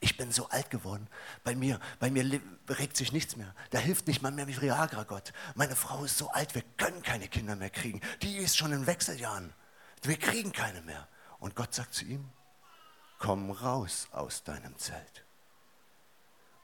Ich 0.00 0.16
bin 0.16 0.32
so 0.32 0.48
alt 0.48 0.70
geworden. 0.70 1.06
Bei 1.44 1.54
mir, 1.54 1.78
bei 1.98 2.10
mir 2.10 2.40
regt 2.68 2.96
sich 2.96 3.12
nichts 3.12 3.36
mehr. 3.36 3.54
Da 3.70 3.78
hilft 3.78 4.06
nicht 4.06 4.22
mal 4.22 4.32
mehr 4.32 4.48
wie 4.48 4.60
Viagra, 4.60 5.04
Gott. 5.04 5.32
Meine 5.54 5.76
Frau 5.76 6.04
ist 6.04 6.16
so 6.16 6.30
alt, 6.30 6.54
wir 6.54 6.62
können 6.78 7.02
keine 7.02 7.28
Kinder 7.28 7.54
mehr 7.54 7.68
kriegen. 7.68 8.00
Die 8.22 8.38
ist 8.38 8.56
schon 8.56 8.72
in 8.72 8.86
Wechseljahren. 8.86 9.52
Wir 10.02 10.18
kriegen 10.18 10.52
keine 10.52 10.80
mehr. 10.82 11.06
Und 11.38 11.54
Gott 11.54 11.74
sagt 11.74 11.92
zu 11.92 12.06
ihm, 12.06 12.30
komm 13.18 13.50
raus 13.50 14.08
aus 14.12 14.42
deinem 14.42 14.76
Zelt. 14.78 15.24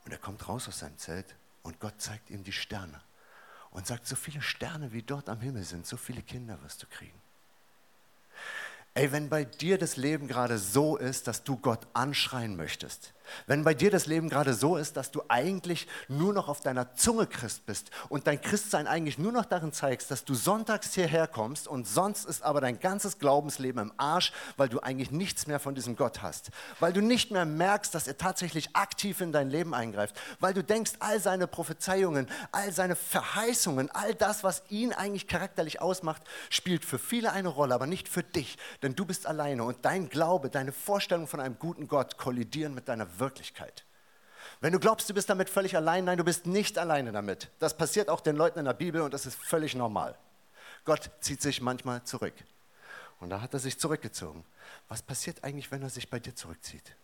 Und 0.05 0.13
er 0.13 0.19
kommt 0.19 0.49
raus 0.49 0.67
aus 0.69 0.79
seinem 0.79 0.97
Zelt 0.97 1.35
und 1.63 1.79
Gott 1.81 2.01
zeigt 2.01 2.31
ihm 2.31 2.45
die 2.45 2.53
Sterne 2.53 3.01
und 3.71 3.87
sagt, 3.87 4.07
so 4.07 4.17
viele 4.17 4.41
Sterne 4.41 4.93
wie 4.93 5.03
dort 5.03 5.29
am 5.29 5.41
Himmel 5.41 5.65
sind, 5.65 5.87
so 5.87 5.97
viele 5.97 6.23
Kinder 6.23 6.63
wirst 6.63 6.83
du 6.83 6.87
kriegen. 6.87 7.21
Ey, 8.95 9.13
wenn 9.13 9.29
bei 9.29 9.45
dir 9.45 9.77
das 9.77 9.97
Leben 9.97 10.29
gerade 10.29 10.59
so 10.59 10.97
ist, 10.97 11.27
dass 11.27 11.45
du 11.45 11.59
Gott 11.59 11.87
anschreien 11.93 12.57
möchtest, 12.57 13.13
wenn 13.47 13.65
bei 13.65 13.75
dir 13.75 13.91
das 13.91 14.07
Leben 14.07 14.29
gerade 14.29 14.55
so 14.55 14.77
ist, 14.77 14.97
dass 14.97 15.11
du 15.11 15.23
eigentlich 15.29 15.87
nur 16.09 16.33
noch 16.33 16.49
auf 16.49 16.61
deiner 16.61 16.95
Zunge 16.95 17.27
Christ 17.27 17.67
bist 17.67 17.91
und 18.09 18.27
dein 18.27 18.41
Christsein 18.41 18.87
eigentlich 18.87 19.19
nur 19.19 19.33
noch 19.33 19.45
darin 19.45 19.73
zeigst, 19.73 20.11
dass 20.11 20.25
du 20.25 20.35
sonntags 20.35 20.95
hierher 20.95 21.27
kommst 21.27 21.69
und 21.69 21.87
sonst 21.87 22.25
ist 22.25 22.43
aber 22.43 22.61
dein 22.61 22.81
ganzes 22.81 23.19
Glaubensleben 23.19 23.81
im 23.81 23.93
Arsch, 23.97 24.33
weil 24.57 24.69
du 24.69 24.81
eigentlich 24.81 25.11
nichts 25.11 25.47
mehr 25.47 25.61
von 25.61 25.75
diesem 25.75 25.97
Gott 25.97 26.23
hast, 26.23 26.51
weil 26.81 26.93
du 26.93 27.01
nicht 27.01 27.31
mehr 27.31 27.45
merkst, 27.45 27.95
dass 27.95 28.07
er 28.07 28.19
tatsächlich 28.19 28.75
aktiv 28.75 29.21
in 29.21 29.33
dein 29.33 29.51
Leben 29.51 29.75
eingreift, 29.75 30.17
weil 30.41 30.55
du 30.55 30.63
denkst, 30.63 30.93
all 31.01 31.21
seine 31.21 31.47
Prophezeiungen, 31.47 32.29
all 32.53 32.73
seine 32.73 32.97
Verheißungen, 32.97 33.91
all 33.91 34.15
das, 34.15 34.45
was 34.45 34.63
ihn 34.69 34.93
eigentlich 34.93 35.27
charakterlich 35.27 35.81
ausmacht, 35.81 36.23
spielt 36.51 36.85
für 36.85 36.99
viele 36.99 37.33
eine 37.33 37.49
Rolle, 37.49 37.75
aber 37.75 37.87
nicht 37.87 38.09
für 38.09 38.23
dich, 38.23 38.59
denn 38.83 38.95
du 38.95 39.05
bist 39.05 39.27
alleine 39.27 39.65
und 39.65 39.85
dein 39.85 40.09
Glaube, 40.09 40.51
deine 40.51 40.73
Vorstellung 40.73 41.27
von 41.27 41.41
einem 41.41 41.59
guten 41.59 41.89
Gott 41.89 42.19
kollidieren 42.19 42.75
mit 42.75 42.89
deiner 42.89 43.16
Wirklichkeit. 43.19 43.85
Wenn 44.61 44.73
du 44.73 44.79
glaubst, 44.79 45.09
du 45.09 45.15
bist 45.15 45.29
damit 45.29 45.51
völlig 45.51 45.77
allein, 45.77 46.05
nein, 46.05 46.19
du 46.19 46.25
bist 46.25 46.47
nicht 46.47 46.79
alleine 46.79 47.13
damit. 47.13 47.51
Das 47.59 47.77
passiert 47.77 48.09
auch 48.09 48.21
den 48.21 48.37
Leuten 48.37 48.59
in 48.59 48.65
der 48.65 48.73
Bibel 48.73 49.03
und 49.03 49.13
das 49.13 49.27
ist 49.27 49.37
völlig 49.37 49.75
normal. 49.75 50.17
Gott 50.85 51.11
zieht 51.21 51.43
sich 51.43 51.61
manchmal 51.61 52.05
zurück. 52.05 52.35
Und 53.19 53.31
da 53.31 53.41
hat 53.41 53.55
er 53.55 53.61
sich 53.61 53.79
zurückgezogen. 53.79 54.45
Was 54.89 55.03
passiert 55.03 55.43
eigentlich, 55.43 55.71
wenn 55.71 55.83
er 55.83 55.91
sich 55.91 56.11
bei 56.11 56.21
dir 56.21 56.35
zurückzieht? 56.35 56.97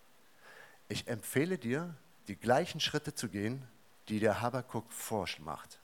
Ich 0.88 1.08
empfehle 1.08 1.58
dir, 1.58 1.94
die 2.28 2.36
gleichen 2.36 2.80
Schritte 2.80 3.14
zu 3.14 3.28
gehen, 3.28 3.66
die 4.08 4.20
der 4.20 4.40
Habakuk 4.40 4.92
vormacht. 4.92 5.78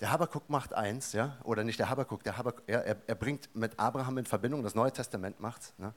Der 0.00 0.10
Habakuk 0.10 0.50
macht 0.50 0.74
eins, 0.74 1.12
ja, 1.12 1.38
oder 1.44 1.64
nicht 1.64 1.78
der 1.78 1.88
Habakuk, 1.88 2.24
der 2.24 2.36
Habakuk, 2.36 2.62
er, 2.66 2.84
er, 2.84 3.14
bringt 3.14 3.54
mit 3.54 3.78
Abraham 3.78 4.18
in 4.18 4.26
Verbindung, 4.26 4.62
das 4.62 4.74
Neue 4.74 4.92
Testament 4.92 5.38
macht. 5.40 5.78
Ne? 5.78 5.94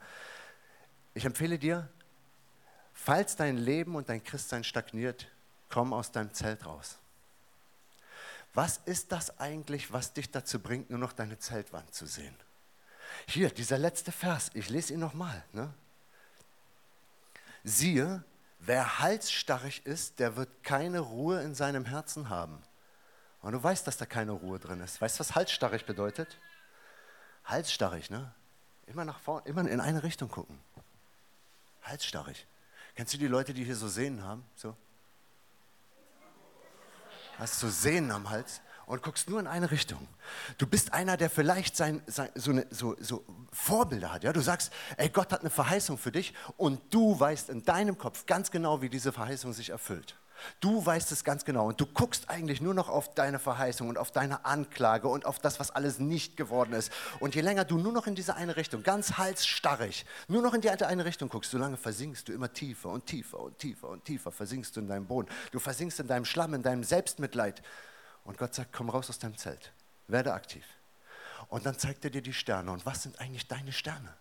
Ich 1.13 1.25
empfehle 1.25 1.57
dir, 1.57 1.89
Falls 2.95 3.35
dein 3.35 3.57
Leben 3.57 3.95
und 3.95 4.09
dein 4.09 4.23
Christsein 4.23 4.63
stagniert, 4.63 5.27
komm 5.69 5.93
aus 5.93 6.11
deinem 6.11 6.33
Zelt 6.33 6.65
raus. 6.65 6.97
Was 8.55 8.79
ist 8.85 9.11
das 9.11 9.39
eigentlich, 9.39 9.93
was 9.93 10.13
dich 10.13 10.31
dazu 10.31 10.59
bringt, 10.59 10.89
nur 10.89 10.97
noch 10.97 11.13
deine 11.13 11.37
Zeltwand 11.37 11.93
zu 11.93 12.07
sehen? 12.07 12.35
Hier, 13.27 13.51
dieser 13.51 13.77
letzte 13.77 14.11
Vers, 14.11 14.49
ich 14.55 14.69
lese 14.69 14.93
ihn 14.93 14.99
nochmal. 14.99 15.43
Ne? 15.53 15.71
Siehe, 17.63 18.23
Wer 18.65 18.99
halsstarrig 18.99 19.85
ist, 19.85 20.19
der 20.19 20.35
wird 20.35 20.63
keine 20.63 20.99
Ruhe 20.99 21.41
in 21.41 21.53
seinem 21.53 21.85
Herzen 21.85 22.29
haben. 22.29 22.63
Und 23.41 23.51
du 23.51 23.61
weißt, 23.61 23.85
dass 23.85 23.97
da 23.97 24.07
keine 24.07 24.31
Ruhe 24.31 24.57
drin 24.57 24.81
ist. 24.81 24.99
Weißt 24.99 25.17
du, 25.17 25.19
was 25.19 25.35
halsstarrig 25.35 25.85
bedeutet? 25.85 26.35
Halsstarrig, 27.43 28.09
ne? 28.09 28.33
Immer 28.87 29.05
nach 29.05 29.19
vorne, 29.19 29.45
immer 29.45 29.69
in 29.69 29.79
eine 29.79 30.01
Richtung 30.01 30.29
gucken. 30.29 30.59
Halsstarrig. 31.83 32.47
Kennst 32.95 33.13
du 33.13 33.17
die 33.17 33.27
Leute, 33.27 33.53
die 33.53 33.63
hier 33.63 33.75
so 33.75 33.87
Sehnen 33.87 34.23
haben? 34.23 34.43
So? 34.55 34.75
Hast 37.37 37.61
du 37.61 37.67
Sehnen 37.67 38.11
am 38.11 38.29
Hals? 38.29 38.61
und 38.85 39.01
guckst 39.01 39.29
nur 39.29 39.39
in 39.39 39.47
eine 39.47 39.71
Richtung. 39.71 40.07
Du 40.57 40.67
bist 40.67 40.93
einer, 40.93 41.17
der 41.17 41.29
vielleicht 41.29 41.75
sein, 41.75 42.01
sein, 42.07 42.29
so, 42.35 42.51
eine, 42.51 42.67
so, 42.69 42.95
so, 42.99 43.25
Vorbilder 43.51 44.13
hat. 44.13 44.23
Ja? 44.23 44.33
Du 44.33 44.41
sagst, 44.41 44.71
ey, 44.97 45.09
Gott 45.09 45.31
hat 45.31 45.41
eine 45.41 45.49
Verheißung 45.49 45.97
für 45.97 46.11
dich 46.11 46.33
und 46.57 46.81
du 46.93 47.19
weißt 47.19 47.49
in 47.49 47.63
deinem 47.63 47.97
Kopf 47.97 48.25
ganz 48.25 48.51
genau, 48.51 48.81
wie 48.81 48.89
diese 48.89 49.11
Verheißung 49.11 49.53
sich 49.53 49.69
erfüllt. 49.69 50.15
Du 50.59 50.85
weißt 50.85 51.11
es 51.11 51.23
ganz 51.23 51.45
genau 51.45 51.67
und 51.67 51.79
du 51.79 51.85
guckst 51.85 52.29
eigentlich 52.29 52.61
nur 52.61 52.73
noch 52.73 52.89
auf 52.89 53.13
deine 53.13 53.39
Verheißung 53.39 53.89
und 53.89 53.97
auf 53.97 54.11
deine 54.11 54.45
Anklage 54.45 55.07
und 55.07 55.25
auf 55.25 55.39
das, 55.39 55.59
was 55.59 55.71
alles 55.71 55.99
nicht 55.99 56.37
geworden 56.37 56.73
ist. 56.73 56.91
Und 57.19 57.35
je 57.35 57.41
länger 57.41 57.65
du 57.65 57.77
nur 57.77 57.91
noch 57.91 58.07
in 58.07 58.15
diese 58.15 58.35
eine 58.35 58.55
Richtung, 58.55 58.83
ganz 58.83 59.17
halsstarrig, 59.17 60.05
nur 60.27 60.41
noch 60.41 60.53
in 60.53 60.61
die 60.61 60.69
eine 60.69 61.05
Richtung 61.05 61.29
guckst, 61.29 61.51
solange 61.51 61.77
versinkst 61.77 62.27
du 62.27 62.33
immer 62.33 62.51
tiefer 62.51 62.89
und 62.89 63.05
tiefer 63.05 63.39
und 63.39 63.57
tiefer 63.59 63.89
und 63.89 64.03
tiefer, 64.05 64.31
versinkst 64.31 64.75
du 64.75 64.81
in 64.81 64.87
deinem 64.87 65.07
Boden. 65.07 65.29
Du 65.51 65.59
versinkst 65.59 65.99
in 65.99 66.07
deinem 66.07 66.25
Schlamm, 66.25 66.53
in 66.53 66.63
deinem 66.63 66.83
Selbstmitleid. 66.83 67.61
Und 68.23 68.37
Gott 68.37 68.53
sagt, 68.55 68.73
komm 68.73 68.89
raus 68.89 69.09
aus 69.09 69.19
deinem 69.19 69.37
Zelt, 69.37 69.71
werde 70.07 70.33
aktiv. 70.33 70.65
Und 71.47 71.65
dann 71.65 71.77
zeigt 71.77 72.03
er 72.03 72.11
dir 72.11 72.21
die 72.21 72.33
Sterne. 72.33 72.71
Und 72.71 72.85
was 72.85 73.03
sind 73.03 73.19
eigentlich 73.19 73.47
deine 73.47 73.71
Sterne? 73.71 74.13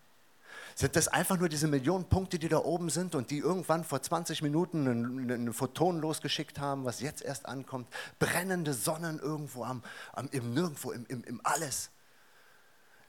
Sind 0.74 0.96
das 0.96 1.06
einfach 1.06 1.38
nur 1.38 1.48
diese 1.48 1.68
Millionen 1.68 2.08
Punkte, 2.08 2.38
die 2.38 2.48
da 2.48 2.58
oben 2.58 2.90
sind 2.90 3.14
und 3.14 3.30
die 3.30 3.38
irgendwann 3.38 3.84
vor 3.84 4.02
20 4.02 4.42
Minuten 4.42 4.88
einen, 4.88 5.52
Photon 5.52 6.00
losgeschickt 6.00 6.58
haben, 6.58 6.84
was 6.84 7.00
jetzt 7.00 7.22
erst 7.22 7.46
ankommt? 7.46 7.88
Brennende 8.18 8.74
Sonnen 8.74 9.20
irgendwo 9.20 9.64
am, 9.64 9.84
am 10.12 10.28
im 10.32 10.52
Nirgendwo, 10.52 10.90
im, 10.90 11.06
im, 11.06 11.22
im 11.24 11.40
Alles. 11.44 11.90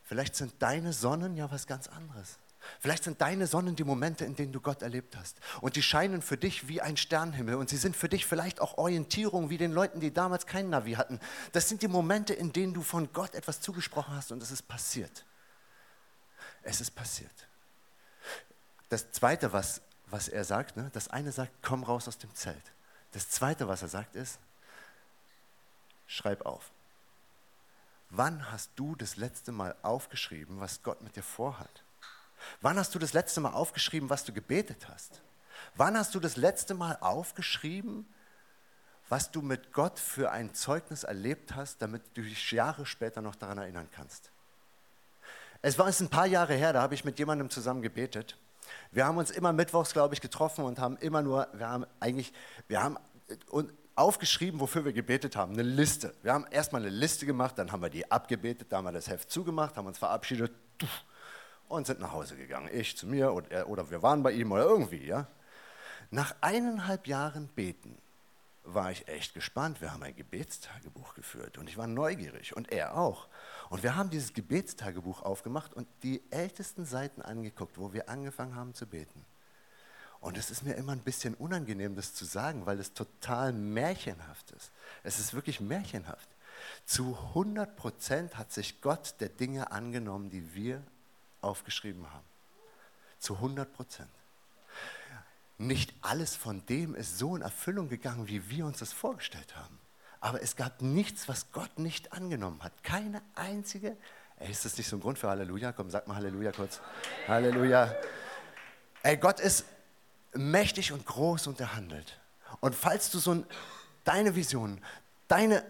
Vielleicht 0.03 0.35
sind 0.35 0.53
deine 0.59 0.93
Sonnen 0.93 1.35
ja 1.35 1.51
was 1.51 1.65
ganz 1.65 1.87
anderes. 1.87 2.37
Vielleicht 2.79 3.03
sind 3.03 3.21
deine 3.21 3.47
Sonnen 3.47 3.75
die 3.75 3.83
Momente, 3.83 4.25
in 4.25 4.35
denen 4.35 4.51
du 4.51 4.61
Gott 4.61 4.81
erlebt 4.81 5.15
hast. 5.17 5.39
Und 5.61 5.75
die 5.75 5.81
scheinen 5.81 6.21
für 6.21 6.37
dich 6.37 6.67
wie 6.67 6.81
ein 6.81 6.97
Sternenhimmel. 6.97 7.55
Und 7.55 7.69
sie 7.69 7.77
sind 7.77 7.95
für 7.95 8.09
dich 8.09 8.25
vielleicht 8.25 8.61
auch 8.61 8.77
Orientierung 8.77 9.49
wie 9.49 9.57
den 9.57 9.71
Leuten, 9.71 9.99
die 9.99 10.13
damals 10.13 10.45
kein 10.45 10.69
Navi 10.69 10.93
hatten. 10.93 11.19
Das 11.51 11.69
sind 11.69 11.81
die 11.81 11.87
Momente, 11.87 12.33
in 12.33 12.53
denen 12.53 12.73
du 12.73 12.81
von 12.81 13.11
Gott 13.13 13.33
etwas 13.33 13.61
zugesprochen 13.61 14.15
hast 14.15 14.31
und 14.31 14.41
es 14.43 14.51
ist 14.51 14.67
passiert. 14.67 15.25
Es 16.61 16.81
ist 16.81 16.91
passiert. 16.91 17.47
Das 18.89 19.11
Zweite, 19.11 19.53
was, 19.53 19.81
was 20.07 20.27
er 20.27 20.43
sagt, 20.43 20.77
ne, 20.77 20.89
das 20.93 21.07
eine 21.07 21.31
sagt, 21.31 21.51
komm 21.61 21.83
raus 21.83 22.07
aus 22.07 22.17
dem 22.17 22.33
Zelt. 22.35 22.71
Das 23.11 23.29
Zweite, 23.29 23.67
was 23.67 23.81
er 23.81 23.87
sagt, 23.87 24.15
ist, 24.15 24.39
schreib 26.07 26.45
auf. 26.45 26.71
Wann 28.09 28.51
hast 28.51 28.71
du 28.75 28.95
das 28.95 29.15
letzte 29.15 29.51
Mal 29.51 29.75
aufgeschrieben, 29.81 30.59
was 30.59 30.83
Gott 30.83 31.01
mit 31.01 31.15
dir 31.15 31.23
vorhat? 31.23 31.83
Wann 32.61 32.77
hast 32.77 32.93
du 32.93 32.99
das 32.99 33.13
letzte 33.13 33.41
Mal 33.41 33.53
aufgeschrieben, 33.53 34.09
was 34.09 34.23
du 34.23 34.33
gebetet 34.33 34.87
hast? 34.89 35.21
Wann 35.75 35.97
hast 35.97 36.13
du 36.13 36.19
das 36.19 36.35
letzte 36.35 36.73
Mal 36.73 36.97
aufgeschrieben, 37.01 38.07
was 39.09 39.31
du 39.31 39.41
mit 39.41 39.73
Gott 39.73 39.99
für 39.99 40.31
ein 40.31 40.53
Zeugnis 40.53 41.03
erlebt 41.03 41.55
hast, 41.55 41.81
damit 41.81 42.03
du 42.15 42.21
dich 42.21 42.51
Jahre 42.51 42.85
später 42.85 43.21
noch 43.21 43.35
daran 43.35 43.57
erinnern 43.57 43.89
kannst? 43.91 44.31
Es 45.61 45.79
war 45.79 45.87
es 45.87 45.99
ein 45.99 46.09
paar 46.09 46.27
Jahre 46.27 46.53
her, 46.53 46.73
da 46.73 46.81
habe 46.81 46.93
ich 46.93 47.05
mit 47.05 47.17
jemandem 47.17 47.49
zusammen 47.49 47.81
gebetet. 47.81 48.37
Wir 48.91 49.05
haben 49.05 49.17
uns 49.17 49.31
immer 49.31 49.53
mittwochs, 49.53 49.93
glaube 49.93 50.13
ich, 50.13 50.21
getroffen 50.21 50.65
und 50.65 50.79
haben 50.79 50.97
immer 50.97 51.21
nur, 51.21 51.47
wir 51.53 51.69
haben 51.69 51.85
eigentlich, 51.99 52.33
wir 52.67 52.81
haben 52.81 52.97
aufgeschrieben, 53.95 54.59
wofür 54.59 54.85
wir 54.85 54.93
gebetet 54.93 55.35
haben, 55.35 55.53
eine 55.53 55.63
Liste. 55.63 56.13
Wir 56.21 56.33
haben 56.33 56.45
erstmal 56.51 56.81
eine 56.81 56.91
Liste 56.91 57.25
gemacht, 57.25 57.57
dann 57.57 57.71
haben 57.71 57.81
wir 57.81 57.89
die 57.89 58.09
abgebetet, 58.11 58.71
dann 58.71 58.79
haben 58.79 58.85
wir 58.85 58.91
das 58.91 59.09
Heft 59.09 59.31
zugemacht, 59.31 59.77
haben 59.77 59.87
uns 59.87 59.97
verabschiedet 59.97 60.51
und 61.67 61.87
sind 61.87 61.99
nach 61.99 62.11
Hause 62.11 62.35
gegangen. 62.35 62.69
Ich 62.71 62.97
zu 62.97 63.07
mir 63.07 63.33
oder, 63.33 63.67
oder 63.67 63.89
wir 63.89 64.01
waren 64.03 64.21
bei 64.21 64.31
ihm 64.31 64.51
oder 64.51 64.63
irgendwie. 64.63 65.05
Ja? 65.05 65.27
Nach 66.11 66.35
eineinhalb 66.41 67.07
Jahren 67.07 67.47
Beten 67.49 67.97
war 68.65 68.91
ich 68.91 69.07
echt 69.07 69.33
gespannt. 69.33 69.81
Wir 69.81 69.93
haben 69.93 70.03
ein 70.03 70.15
Gebetstagebuch 70.15 71.13
geführt 71.13 71.57
und 71.57 71.69
ich 71.69 71.77
war 71.77 71.87
neugierig 71.87 72.55
und 72.55 72.71
er 72.71 72.97
auch. 72.97 73.27
Und 73.69 73.83
wir 73.83 73.95
haben 73.95 74.09
dieses 74.09 74.33
Gebetstagebuch 74.33 75.21
aufgemacht 75.21 75.73
und 75.73 75.87
die 76.03 76.21
ältesten 76.31 76.85
Seiten 76.85 77.21
angeguckt, 77.21 77.77
wo 77.77 77.93
wir 77.93 78.09
angefangen 78.09 78.55
haben 78.55 78.73
zu 78.73 78.87
beten. 78.87 79.25
Und 80.19 80.37
es 80.37 80.49
ist 80.49 80.63
mir 80.63 80.73
immer 80.73 80.93
ein 80.93 81.03
bisschen 81.03 81.35
unangenehm, 81.35 81.95
das 81.95 82.15
zu 82.15 82.25
sagen, 82.25 82.65
weil 82.65 82.79
es 82.79 82.93
total 82.93 83.53
märchenhaft 83.53 84.51
ist. 84.51 84.71
Es 85.03 85.19
ist 85.19 85.33
wirklich 85.33 85.61
märchenhaft. 85.61 86.27
Zu 86.85 87.15
100 87.29 87.75
Prozent 87.75 88.37
hat 88.37 88.51
sich 88.51 88.81
Gott 88.81 89.15
der 89.19 89.29
Dinge 89.29 89.71
angenommen, 89.71 90.29
die 90.29 90.55
wir 90.55 90.81
aufgeschrieben 91.41 92.11
haben. 92.11 92.25
Zu 93.19 93.35
100 93.35 93.71
Prozent. 93.71 94.09
Nicht 95.57 95.93
alles 96.01 96.35
von 96.35 96.65
dem 96.65 96.95
ist 96.95 97.17
so 97.17 97.35
in 97.35 97.41
Erfüllung 97.41 97.87
gegangen, 97.87 98.27
wie 98.27 98.49
wir 98.49 98.65
uns 98.65 98.79
das 98.79 98.91
vorgestellt 98.91 99.55
haben. 99.55 99.79
Aber 100.19 100.41
es 100.41 100.55
gab 100.55 100.81
nichts, 100.81 101.29
was 101.29 101.51
Gott 101.51 101.79
nicht 101.79 102.11
angenommen 102.11 102.61
hat. 102.63 102.83
Keine 102.83 103.21
einzige. 103.35 103.95
Ey, 104.37 104.51
ist 104.51 104.65
das 104.65 104.77
nicht 104.77 104.89
so 104.89 104.97
ein 104.97 104.99
Grund 104.99 105.17
für 105.17 105.29
Halleluja? 105.29 105.71
Komm, 105.71 105.89
sag 105.89 106.07
mal 106.07 106.15
Halleluja 106.15 106.51
kurz. 106.51 106.81
Halleluja. 107.27 107.93
Ey, 109.03 109.17
Gott 109.17 109.39
ist 109.39 109.65
mächtig 110.33 110.91
und 110.91 111.05
groß 111.05 111.47
und 111.47 111.59
er 111.59 111.75
handelt. 111.75 112.19
Und 112.59 112.75
falls 112.75 113.09
du 113.11 113.19
so 113.19 113.35
ein, 113.35 113.45
deine 114.03 114.35
Vision, 114.35 114.81
deine, 115.27 115.63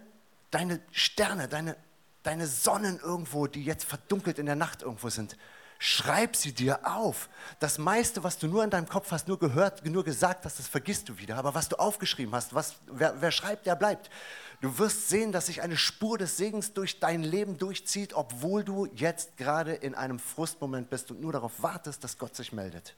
deine 0.52 0.80
Sterne, 0.92 1.48
deine, 1.48 1.76
deine 2.24 2.48
Sonnen 2.48 3.00
irgendwo, 3.00 3.46
die 3.46 3.64
jetzt 3.64 3.86
verdunkelt 3.86 4.40
in 4.40 4.46
der 4.48 4.56
Nacht 4.56 4.82
irgendwo 4.82 5.10
sind, 5.10 5.38
Schreib 5.78 6.36
sie 6.36 6.54
dir 6.54 6.80
auf. 6.88 7.30
Das 7.60 7.78
meiste, 7.78 8.24
was 8.24 8.38
du 8.38 8.48
nur 8.48 8.64
in 8.64 8.70
deinem 8.70 8.88
Kopf 8.88 9.12
hast, 9.12 9.28
nur 9.28 9.38
gehört, 9.38 9.86
nur 9.86 10.04
gesagt 10.04 10.46
hast, 10.46 10.58
das 10.58 10.68
vergisst 10.68 11.10
du 11.10 11.18
wieder. 11.18 11.36
Aber 11.38 11.54
was 11.54 11.68
du 11.68 11.76
aufgeschrieben 11.76 12.34
hast, 12.34 12.56
was, 12.56 12.76
wer, 12.88 13.22
wer 13.22 13.32
schreibt, 13.32 13.66
der 13.66 13.76
bleibt. 13.76 14.10
Du 14.62 14.78
wirst 14.78 15.10
sehen, 15.10 15.32
dass 15.32 15.48
sich 15.48 15.62
eine 15.62 15.76
Spur 15.76 16.18
des 16.18 16.38
Segens 16.38 16.74
durch 16.74 17.00
dein 17.00 17.24
Leben 17.24 17.58
durchzieht, 17.58 18.14
obwohl 18.14 18.64
du 18.64 18.86
jetzt 18.96 19.36
gerade 19.38 19.74
in 19.74 19.96
einem 19.96 20.18
Frustmoment 20.18 20.90
bist 20.90 21.12
und 21.12 21.20
nur 21.20 21.34
darauf 21.34 21.62
wartest, 21.62 22.04
dass 22.04 22.18
Gott 22.18 22.36
sich 22.36 22.54
meldet. 22.54 22.96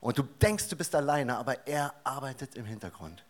Und 0.00 0.16
du 0.16 0.22
denkst, 0.22 0.68
du 0.68 0.76
bist 0.76 0.94
alleine, 0.94 1.36
aber 1.36 1.66
er 1.66 1.92
arbeitet 2.04 2.54
im 2.54 2.64
Hintergrund. 2.64 3.22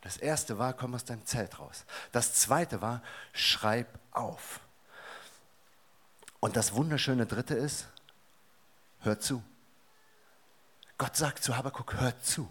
Das 0.00 0.16
erste 0.16 0.58
war, 0.58 0.72
komm 0.72 0.94
aus 0.94 1.04
deinem 1.04 1.24
Zelt 1.24 1.58
raus. 1.58 1.84
Das 2.12 2.34
zweite 2.34 2.80
war, 2.80 3.02
schreib 3.32 3.86
auf. 4.12 4.60
Und 6.40 6.56
das 6.56 6.74
wunderschöne 6.74 7.26
dritte 7.26 7.54
ist, 7.54 7.86
hör 9.04 9.20
zu. 9.20 9.42
Gott 10.98 11.16
sagt 11.16 11.42
zu 11.42 11.56
Habakkuk, 11.56 11.94
hör 11.94 12.18
zu, 12.20 12.50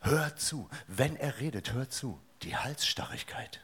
hör 0.00 0.34
zu. 0.36 0.68
Wenn 0.86 1.16
er 1.16 1.40
redet, 1.40 1.72
hör 1.72 1.88
zu. 1.88 2.20
Die 2.42 2.56
Halsstarrigkeit. 2.56 3.60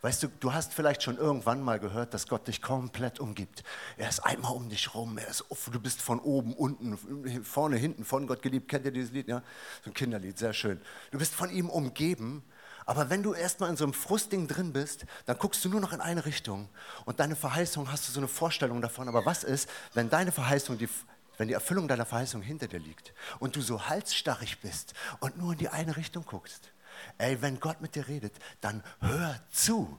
Weißt 0.00 0.22
du, 0.22 0.28
du 0.40 0.52
hast 0.52 0.72
vielleicht 0.74 1.02
schon 1.02 1.16
irgendwann 1.16 1.62
mal 1.62 1.78
gehört, 1.78 2.12
dass 2.14 2.26
Gott 2.26 2.48
dich 2.48 2.60
komplett 2.60 3.20
umgibt. 3.20 3.62
Er 3.96 4.08
ist 4.08 4.20
einmal 4.20 4.52
um 4.52 4.68
dich 4.68 4.94
rum, 4.94 5.18
er 5.18 5.28
ist, 5.28 5.44
du 5.48 5.80
bist 5.80 6.02
von 6.02 6.18
oben, 6.20 6.54
unten, 6.54 6.98
vorne, 7.44 7.76
hinten, 7.76 8.04
von 8.04 8.26
Gott 8.26 8.42
geliebt. 8.42 8.68
Kennt 8.68 8.84
ihr 8.84 8.90
dieses 8.90 9.12
Lied? 9.12 9.28
Ja, 9.28 9.42
so 9.84 9.90
ein 9.90 9.94
Kinderlied, 9.94 10.38
sehr 10.38 10.52
schön. 10.52 10.80
Du 11.10 11.18
bist 11.18 11.34
von 11.34 11.50
ihm 11.50 11.70
umgeben, 11.70 12.42
aber 12.84 13.10
wenn 13.10 13.22
du 13.22 13.34
erstmal 13.34 13.70
in 13.70 13.76
so 13.76 13.84
einem 13.84 13.94
Frustding 13.94 14.46
drin 14.46 14.72
bist, 14.72 15.06
dann 15.26 15.38
guckst 15.38 15.64
du 15.64 15.68
nur 15.68 15.80
noch 15.80 15.92
in 15.92 16.00
eine 16.00 16.24
Richtung 16.24 16.68
und 17.04 17.18
deine 17.18 17.34
Verheißung 17.34 17.90
hast 17.90 18.08
du 18.08 18.12
so 18.12 18.20
eine 18.20 18.28
Vorstellung 18.28 18.80
davon. 18.80 19.08
Aber 19.08 19.26
was 19.26 19.42
ist, 19.44 19.68
wenn 19.94 20.08
deine 20.08 20.30
Verheißung 20.30 20.78
die 20.78 20.88
wenn 21.36 21.48
die 21.48 21.54
Erfüllung 21.54 21.88
deiner 21.88 22.06
Verheißung 22.06 22.42
hinter 22.42 22.68
dir 22.68 22.80
liegt 22.80 23.12
und 23.38 23.56
du 23.56 23.60
so 23.60 23.88
halsstarrig 23.88 24.60
bist 24.60 24.94
und 25.20 25.38
nur 25.38 25.52
in 25.52 25.58
die 25.58 25.68
eine 25.68 25.96
Richtung 25.96 26.24
guckst, 26.24 26.72
ey, 27.18 27.40
wenn 27.42 27.60
Gott 27.60 27.80
mit 27.80 27.94
dir 27.94 28.08
redet, 28.08 28.34
dann 28.60 28.82
hör 29.00 29.38
zu. 29.50 29.98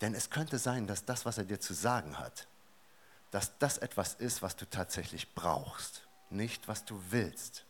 Denn 0.00 0.14
es 0.14 0.30
könnte 0.30 0.58
sein, 0.58 0.86
dass 0.86 1.04
das, 1.04 1.26
was 1.26 1.38
er 1.38 1.44
dir 1.44 1.60
zu 1.60 1.74
sagen 1.74 2.18
hat, 2.18 2.46
dass 3.30 3.58
das 3.58 3.78
etwas 3.78 4.14
ist, 4.14 4.42
was 4.42 4.56
du 4.56 4.64
tatsächlich 4.68 5.34
brauchst, 5.34 6.06
nicht 6.30 6.68
was 6.68 6.84
du 6.84 7.00
willst. 7.10 7.64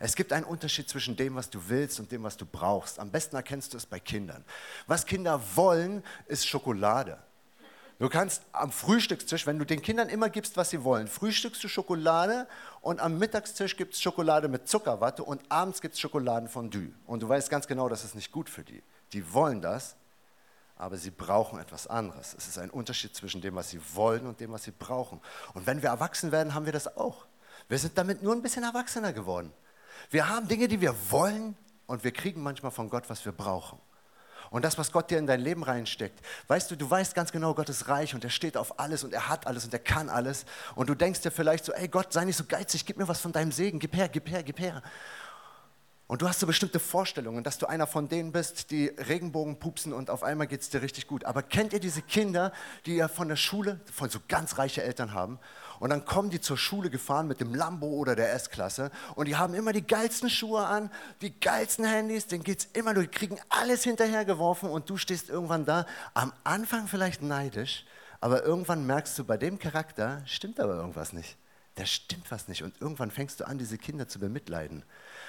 Es 0.00 0.16
gibt 0.16 0.32
einen 0.32 0.44
Unterschied 0.44 0.88
zwischen 0.88 1.16
dem, 1.16 1.36
was 1.36 1.48
du 1.48 1.68
willst 1.68 2.00
und 2.00 2.10
dem, 2.10 2.24
was 2.24 2.36
du 2.36 2.44
brauchst. 2.44 2.98
Am 2.98 3.10
besten 3.10 3.36
erkennst 3.36 3.72
du 3.72 3.76
es 3.76 3.86
bei 3.86 4.00
Kindern. 4.00 4.44
Was 4.88 5.06
Kinder 5.06 5.40
wollen, 5.54 6.02
ist 6.26 6.46
Schokolade. 6.46 7.18
Du 8.00 8.08
kannst 8.08 8.46
am 8.52 8.72
Frühstückstisch, 8.72 9.46
wenn 9.46 9.58
du 9.58 9.66
den 9.66 9.82
Kindern 9.82 10.08
immer 10.08 10.30
gibst, 10.30 10.56
was 10.56 10.70
sie 10.70 10.84
wollen, 10.84 11.06
frühstückst 11.06 11.62
du 11.62 11.68
Schokolade 11.68 12.48
und 12.80 12.98
am 12.98 13.18
Mittagstisch 13.18 13.76
gibt 13.76 13.92
es 13.92 14.00
Schokolade 14.00 14.48
mit 14.48 14.66
Zuckerwatte 14.66 15.22
und 15.22 15.42
abends 15.50 15.82
gibt 15.82 15.92
es 15.92 16.00
Schokoladenfondue. 16.00 16.94
Und 17.06 17.22
du 17.22 17.28
weißt 17.28 17.50
ganz 17.50 17.66
genau, 17.66 17.90
das 17.90 18.02
ist 18.06 18.14
nicht 18.14 18.32
gut 18.32 18.48
für 18.48 18.64
die. 18.64 18.82
Die 19.12 19.34
wollen 19.34 19.60
das, 19.60 19.96
aber 20.76 20.96
sie 20.96 21.10
brauchen 21.10 21.60
etwas 21.60 21.88
anderes. 21.88 22.34
Es 22.38 22.48
ist 22.48 22.56
ein 22.56 22.70
Unterschied 22.70 23.14
zwischen 23.14 23.42
dem, 23.42 23.54
was 23.54 23.68
sie 23.68 23.80
wollen 23.92 24.24
und 24.26 24.40
dem, 24.40 24.50
was 24.50 24.62
sie 24.64 24.70
brauchen. 24.72 25.20
Und 25.52 25.66
wenn 25.66 25.82
wir 25.82 25.90
erwachsen 25.90 26.32
werden, 26.32 26.54
haben 26.54 26.64
wir 26.64 26.72
das 26.72 26.96
auch. 26.96 27.26
Wir 27.68 27.78
sind 27.78 27.98
damit 27.98 28.22
nur 28.22 28.34
ein 28.34 28.40
bisschen 28.40 28.62
erwachsener 28.62 29.12
geworden. 29.12 29.52
Wir 30.08 30.26
haben 30.26 30.48
Dinge, 30.48 30.68
die 30.68 30.80
wir 30.80 30.94
wollen 31.10 31.54
und 31.86 32.02
wir 32.02 32.12
kriegen 32.12 32.42
manchmal 32.42 32.72
von 32.72 32.88
Gott, 32.88 33.10
was 33.10 33.26
wir 33.26 33.32
brauchen. 33.32 33.78
Und 34.50 34.64
das, 34.64 34.76
was 34.78 34.90
Gott 34.90 35.10
dir 35.10 35.18
in 35.18 35.28
dein 35.28 35.40
Leben 35.40 35.62
reinsteckt, 35.62 36.20
weißt 36.48 36.70
du, 36.70 36.76
du 36.76 36.90
weißt 36.90 37.14
ganz 37.14 37.30
genau, 37.30 37.54
Gott 37.54 37.68
ist 37.68 37.88
reich 37.88 38.14
und 38.14 38.24
er 38.24 38.30
steht 38.30 38.56
auf 38.56 38.80
alles 38.80 39.04
und 39.04 39.14
er 39.14 39.28
hat 39.28 39.46
alles 39.46 39.64
und 39.64 39.72
er 39.72 39.78
kann 39.78 40.08
alles. 40.08 40.44
Und 40.74 40.88
du 40.88 40.96
denkst 40.96 41.20
dir 41.20 41.30
vielleicht 41.30 41.64
so, 41.64 41.72
ey 41.72 41.86
Gott, 41.86 42.12
sei 42.12 42.24
nicht 42.24 42.36
so 42.36 42.44
geizig, 42.44 42.84
gib 42.84 42.96
mir 42.96 43.06
was 43.06 43.20
von 43.20 43.30
deinem 43.30 43.52
Segen, 43.52 43.78
gib 43.78 43.94
her, 43.94 44.08
gib 44.08 44.28
her, 44.28 44.42
gib 44.42 44.58
her. 44.58 44.82
Und 46.08 46.22
du 46.22 46.28
hast 46.28 46.40
so 46.40 46.46
bestimmte 46.48 46.80
Vorstellungen, 46.80 47.44
dass 47.44 47.58
du 47.58 47.66
einer 47.66 47.86
von 47.86 48.08
denen 48.08 48.32
bist, 48.32 48.72
die 48.72 48.88
Regenbogen 48.88 49.60
pupsen 49.60 49.92
und 49.92 50.10
auf 50.10 50.24
einmal 50.24 50.48
geht 50.48 50.62
es 50.62 50.68
dir 50.68 50.82
richtig 50.82 51.06
gut. 51.06 51.24
Aber 51.24 51.44
kennt 51.44 51.72
ihr 51.72 51.78
diese 51.78 52.02
Kinder, 52.02 52.52
die 52.84 52.96
ja 52.96 53.06
von 53.06 53.28
der 53.28 53.36
Schule, 53.36 53.78
von 53.92 54.10
so 54.10 54.18
ganz 54.26 54.58
reiche 54.58 54.82
Eltern 54.82 55.14
haben 55.14 55.38
und 55.80 55.90
dann 55.90 56.04
kommen 56.04 56.30
die 56.30 56.40
zur 56.40 56.56
Schule 56.56 56.90
gefahren 56.90 57.26
mit 57.26 57.40
dem 57.40 57.54
Lambo 57.54 57.88
oder 57.88 58.14
der 58.14 58.32
S-Klasse 58.34 58.92
und 59.16 59.26
die 59.26 59.36
haben 59.36 59.54
immer 59.54 59.72
die 59.72 59.84
geilsten 59.84 60.30
Schuhe 60.30 60.64
an, 60.64 60.90
die 61.22 61.40
geilsten 61.40 61.84
Handys, 61.84 62.28
denen 62.28 62.44
es 62.46 62.66
immer 62.74 62.92
nur, 62.94 63.02
die 63.02 63.08
kriegen 63.08 63.38
alles 63.48 63.82
hinterhergeworfen 63.82 64.70
und 64.70 64.88
du 64.88 64.96
stehst 64.96 65.28
irgendwann 65.28 65.64
da, 65.64 65.86
am 66.14 66.32
Anfang 66.44 66.86
vielleicht 66.86 67.22
neidisch, 67.22 67.84
aber 68.20 68.44
irgendwann 68.44 68.86
merkst 68.86 69.18
du, 69.18 69.24
bei 69.24 69.38
dem 69.38 69.58
Charakter 69.58 70.22
stimmt 70.26 70.60
aber 70.60 70.74
irgendwas 70.74 71.12
nicht. 71.12 71.36
Da 71.76 71.86
stimmt 71.86 72.30
was 72.30 72.48
nicht 72.48 72.62
und 72.62 72.78
irgendwann 72.80 73.10
fängst 73.10 73.40
du 73.40 73.46
an, 73.46 73.56
diese 73.56 73.78
Kinder 73.78 74.06
zu 74.06 74.18
bemitleiden. 74.18 74.84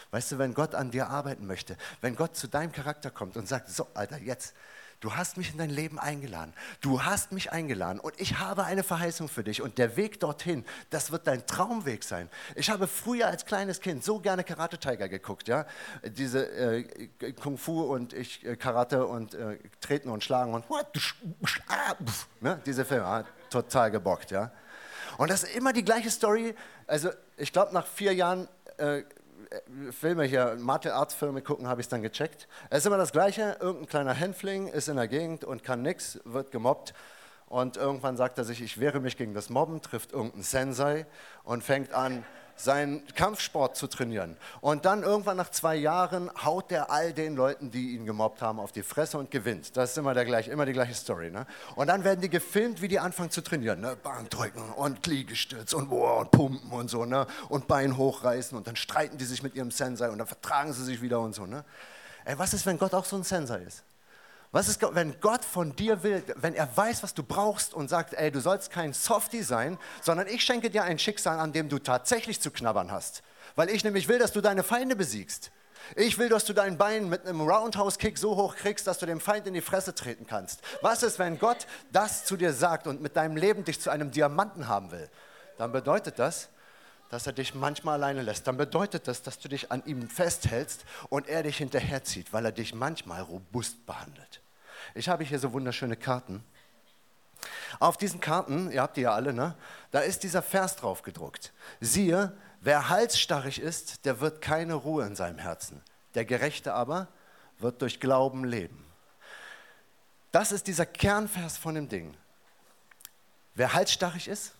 Weißt 0.09 0.33
du, 0.33 0.37
wenn 0.37 0.53
Gott 0.53 0.75
an 0.75 0.91
dir 0.91 1.07
arbeiten 1.07 1.47
möchte, 1.47 1.77
wenn 2.01 2.15
Gott 2.15 2.35
zu 2.35 2.47
deinem 2.47 2.73
Charakter 2.73 3.09
kommt 3.09 3.37
und 3.37 3.47
sagt, 3.47 3.69
so 3.69 3.87
Alter, 3.93 4.17
jetzt, 4.17 4.53
Du 5.01 5.15
hast 5.15 5.35
mich 5.35 5.51
in 5.51 5.57
dein 5.57 5.71
Leben 5.71 5.97
eingeladen. 5.97 6.53
Du 6.79 7.03
hast 7.03 7.31
mich 7.31 7.51
eingeladen 7.51 7.99
und 7.99 8.13
ich 8.21 8.37
habe 8.37 8.65
eine 8.65 8.83
Verheißung 8.83 9.29
für 9.29 9.43
dich. 9.43 9.63
Und 9.63 9.79
der 9.79 9.97
Weg 9.97 10.19
dorthin, 10.19 10.63
das 10.91 11.11
wird 11.11 11.25
dein 11.25 11.45
Traumweg 11.47 12.03
sein. 12.03 12.29
Ich 12.53 12.69
habe 12.69 12.85
früher 12.85 13.25
als 13.25 13.45
kleines 13.45 13.81
Kind 13.81 14.03
so 14.03 14.19
gerne 14.19 14.43
Karate 14.43 14.77
Tiger 14.77 15.09
geguckt, 15.09 15.47
ja. 15.47 15.65
Diese 16.03 16.45
äh, 16.45 17.09
Kung 17.41 17.57
Fu 17.57 17.81
und 17.81 18.13
ich 18.13 18.45
äh, 18.45 18.55
Karate 18.55 19.07
und 19.07 19.33
äh, 19.33 19.57
Treten 19.81 20.07
und 20.09 20.23
Schlagen 20.23 20.53
und 20.53 20.65
ne? 22.39 22.61
diese 22.63 22.85
Filme, 22.85 23.03
ja, 23.03 23.25
total 23.49 23.89
gebockt, 23.89 24.29
ja. 24.29 24.51
Und 25.17 25.31
das 25.31 25.43
ist 25.43 25.55
immer 25.55 25.73
die 25.73 25.83
gleiche 25.83 26.11
Story. 26.11 26.53
Also 26.85 27.09
ich 27.37 27.51
glaube, 27.51 27.73
nach 27.73 27.87
vier 27.87 28.13
Jahren 28.13 28.47
äh, 28.77 29.01
Filme 29.91 30.23
hier, 30.23 30.55
Martial 30.59 30.93
Arts 30.93 31.13
Filme 31.13 31.41
gucken, 31.41 31.67
habe 31.67 31.81
ich 31.81 31.85
es 31.85 31.89
dann 31.89 32.01
gecheckt. 32.01 32.47
Es 32.69 32.79
ist 32.79 32.85
immer 32.85 32.97
das 32.97 33.11
Gleiche, 33.11 33.57
irgendein 33.59 33.87
kleiner 33.87 34.13
Hänfling 34.13 34.67
ist 34.67 34.87
in 34.87 34.95
der 34.95 35.07
Gegend 35.07 35.43
und 35.43 35.63
kann 35.63 35.81
nichts, 35.81 36.19
wird 36.23 36.51
gemobbt 36.51 36.93
und 37.47 37.75
irgendwann 37.75 38.15
sagt 38.15 38.37
er 38.37 38.45
sich, 38.45 38.61
ich 38.61 38.79
wehre 38.79 39.01
mich 39.01 39.17
gegen 39.17 39.33
das 39.33 39.49
Mobben, 39.49 39.81
trifft 39.81 40.13
irgendeinen 40.13 40.43
Sensei 40.43 41.05
und 41.43 41.63
fängt 41.63 41.93
an, 41.93 42.23
seinen 42.63 43.05
Kampfsport 43.15 43.75
zu 43.75 43.87
trainieren. 43.87 44.37
Und 44.61 44.85
dann 44.85 45.03
irgendwann 45.03 45.37
nach 45.37 45.49
zwei 45.49 45.75
Jahren 45.75 46.29
haut 46.43 46.71
er 46.71 46.91
all 46.91 47.13
den 47.13 47.35
Leuten, 47.35 47.71
die 47.71 47.95
ihn 47.95 48.05
gemobbt 48.05 48.41
haben, 48.41 48.59
auf 48.59 48.71
die 48.71 48.83
Fresse 48.83 49.17
und 49.17 49.31
gewinnt. 49.31 49.75
Das 49.75 49.91
ist 49.91 49.97
immer, 49.97 50.13
der 50.13 50.25
gleich, 50.25 50.47
immer 50.47 50.65
die 50.65 50.73
gleiche 50.73 50.93
Story. 50.93 51.31
Ne? 51.31 51.45
Und 51.75 51.87
dann 51.87 52.03
werden 52.03 52.21
die 52.21 52.29
gefilmt, 52.29 52.81
wie 52.81 52.87
die 52.87 52.99
anfangen 52.99 53.31
zu 53.31 53.41
trainieren. 53.41 53.81
Ne? 53.81 53.95
Bahndrücken 53.95 54.63
und 54.73 55.05
Liegestütz 55.07 55.73
und, 55.73 55.89
boah, 55.89 56.19
und 56.19 56.31
Pumpen 56.31 56.71
und 56.71 56.89
so. 56.89 57.05
Ne? 57.05 57.25
Und 57.49 57.67
Bein 57.67 57.97
hochreißen 57.97 58.57
und 58.57 58.67
dann 58.67 58.75
streiten 58.75 59.17
die 59.17 59.25
sich 59.25 59.43
mit 59.43 59.55
ihrem 59.55 59.71
Sensei 59.71 60.09
und 60.09 60.17
dann 60.17 60.27
vertragen 60.27 60.73
sie 60.73 60.83
sich 60.83 61.01
wieder 61.01 61.19
und 61.19 61.33
so. 61.33 61.45
Ne? 61.45 61.63
Ey, 62.25 62.37
was 62.37 62.53
ist, 62.53 62.65
wenn 62.65 62.77
Gott 62.77 62.93
auch 62.93 63.05
so 63.05 63.15
ein 63.15 63.23
Sensei 63.23 63.59
ist? 63.59 63.83
Was 64.53 64.67
ist, 64.67 64.81
wenn 64.95 65.17
Gott 65.21 65.45
von 65.45 65.75
dir 65.77 66.03
will, 66.03 66.23
wenn 66.35 66.53
er 66.55 66.75
weiß, 66.75 67.03
was 67.03 67.13
du 67.13 67.23
brauchst 67.23 67.73
und 67.73 67.89
sagt, 67.89 68.13
ey, 68.15 68.31
du 68.31 68.41
sollst 68.41 68.69
kein 68.69 68.91
Softie 68.91 69.43
sein, 69.43 69.77
sondern 70.01 70.27
ich 70.27 70.43
schenke 70.43 70.69
dir 70.69 70.83
ein 70.83 70.99
Schicksal, 70.99 71.39
an 71.39 71.53
dem 71.53 71.69
du 71.69 71.79
tatsächlich 71.79 72.41
zu 72.41 72.51
knabbern 72.51 72.91
hast. 72.91 73.23
Weil 73.55 73.69
ich 73.69 73.85
nämlich 73.85 74.09
will, 74.09 74.19
dass 74.19 74.33
du 74.33 74.41
deine 74.41 74.63
Feinde 74.63 74.97
besiegst. 74.97 75.51
Ich 75.95 76.17
will, 76.17 76.27
dass 76.27 76.43
du 76.43 76.53
dein 76.53 76.77
Bein 76.77 77.07
mit 77.07 77.25
einem 77.25 77.41
Roundhouse-Kick 77.41 78.17
so 78.17 78.35
hoch 78.35 78.55
kriegst, 78.55 78.87
dass 78.87 78.99
du 78.99 79.05
dem 79.05 79.21
Feind 79.21 79.47
in 79.47 79.53
die 79.53 79.61
Fresse 79.61 79.95
treten 79.95 80.27
kannst. 80.27 80.61
Was 80.81 81.01
ist, 81.01 81.17
wenn 81.17 81.39
Gott 81.39 81.65
das 81.93 82.25
zu 82.25 82.35
dir 82.35 82.51
sagt 82.53 82.87
und 82.87 83.01
mit 83.01 83.15
deinem 83.15 83.37
Leben 83.37 83.63
dich 83.63 83.79
zu 83.79 83.89
einem 83.89 84.11
Diamanten 84.11 84.67
haben 84.67 84.91
will? 84.91 85.09
Dann 85.57 85.71
bedeutet 85.71 86.19
das, 86.19 86.49
dass 87.11 87.27
er 87.27 87.33
dich 87.33 87.53
manchmal 87.53 87.95
alleine 87.95 88.21
lässt. 88.21 88.47
Dann 88.47 88.55
bedeutet 88.55 89.05
das, 89.05 89.21
dass 89.21 89.37
du 89.37 89.49
dich 89.49 89.69
an 89.69 89.83
ihm 89.85 90.09
festhältst 90.09 90.85
und 91.09 91.27
er 91.27 91.43
dich 91.43 91.57
hinterherzieht, 91.57 92.31
weil 92.31 92.45
er 92.45 92.53
dich 92.53 92.73
manchmal 92.73 93.21
robust 93.21 93.85
behandelt. 93.85 94.41
Ich 94.95 95.09
habe 95.09 95.25
hier 95.25 95.37
so 95.37 95.51
wunderschöne 95.51 95.97
Karten. 95.97 96.41
Auf 97.79 97.97
diesen 97.97 98.21
Karten, 98.21 98.71
ihr 98.71 98.81
habt 98.81 98.95
die 98.95 99.01
ja 99.01 99.13
alle, 99.13 99.33
ne? 99.33 99.55
da 99.91 99.99
ist 99.99 100.23
dieser 100.23 100.41
Vers 100.41 100.77
drauf 100.77 101.01
gedruckt. 101.01 101.51
Siehe, 101.81 102.31
wer 102.61 102.87
halsstarrig 102.87 103.59
ist, 103.59 104.05
der 104.05 104.21
wird 104.21 104.41
keine 104.41 104.75
Ruhe 104.75 105.05
in 105.05 105.17
seinem 105.17 105.37
Herzen. 105.37 105.83
Der 106.15 106.23
Gerechte 106.23 106.73
aber 106.73 107.09
wird 107.59 107.81
durch 107.81 107.99
Glauben 107.99 108.45
leben. 108.45 108.85
Das 110.31 110.53
ist 110.53 110.67
dieser 110.67 110.85
Kernvers 110.85 111.57
von 111.57 111.75
dem 111.75 111.89
Ding. 111.89 112.15
Wer 113.53 113.73
halsstarrig 113.73 114.29
ist, 114.29 114.53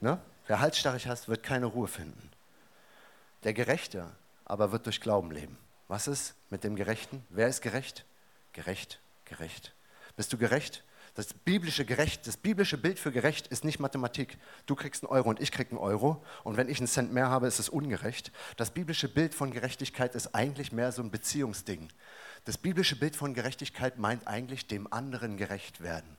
ne? 0.00 0.20
Wer 0.48 0.60
halsstarrig 0.60 1.06
ist, 1.06 1.28
wird 1.28 1.44
keine 1.44 1.66
Ruhe 1.66 1.86
finden. 1.86 2.30
Der 3.44 3.54
Gerechte 3.54 4.10
aber 4.44 4.72
wird 4.72 4.86
durch 4.86 5.00
Glauben 5.00 5.30
leben. 5.30 5.56
Was 5.86 6.08
ist 6.08 6.34
mit 6.50 6.64
dem 6.64 6.74
Gerechten? 6.74 7.24
Wer 7.30 7.48
ist 7.48 7.62
gerecht? 7.62 8.04
Gerecht, 8.52 9.00
gerecht. 9.24 9.74
Bist 10.16 10.32
du 10.32 10.38
gerecht? 10.38 10.82
Das 11.14 11.34
biblische 11.34 11.84
gerecht, 11.84 12.26
das 12.26 12.36
biblische 12.36 12.78
Bild 12.78 12.98
für 12.98 13.10
gerecht 13.10 13.48
ist 13.48 13.64
nicht 13.64 13.80
Mathematik. 13.80 14.38
Du 14.66 14.76
kriegst 14.76 15.02
einen 15.02 15.10
Euro 15.10 15.28
und 15.28 15.40
ich 15.40 15.50
krieg 15.50 15.70
einen 15.70 15.78
Euro 15.78 16.24
und 16.44 16.56
wenn 16.56 16.68
ich 16.68 16.78
einen 16.78 16.86
Cent 16.86 17.12
mehr 17.12 17.28
habe, 17.28 17.48
ist 17.48 17.58
es 17.58 17.68
ungerecht. 17.68 18.30
Das 18.56 18.70
biblische 18.70 19.08
Bild 19.08 19.34
von 19.34 19.50
Gerechtigkeit 19.50 20.14
ist 20.14 20.34
eigentlich 20.34 20.70
mehr 20.70 20.92
so 20.92 21.02
ein 21.02 21.10
Beziehungsding. 21.10 21.88
Das 22.44 22.56
biblische 22.56 22.96
Bild 22.96 23.16
von 23.16 23.34
Gerechtigkeit 23.34 23.98
meint 23.98 24.28
eigentlich 24.28 24.68
dem 24.68 24.92
anderen 24.92 25.36
gerecht 25.36 25.80
werden. 25.80 26.16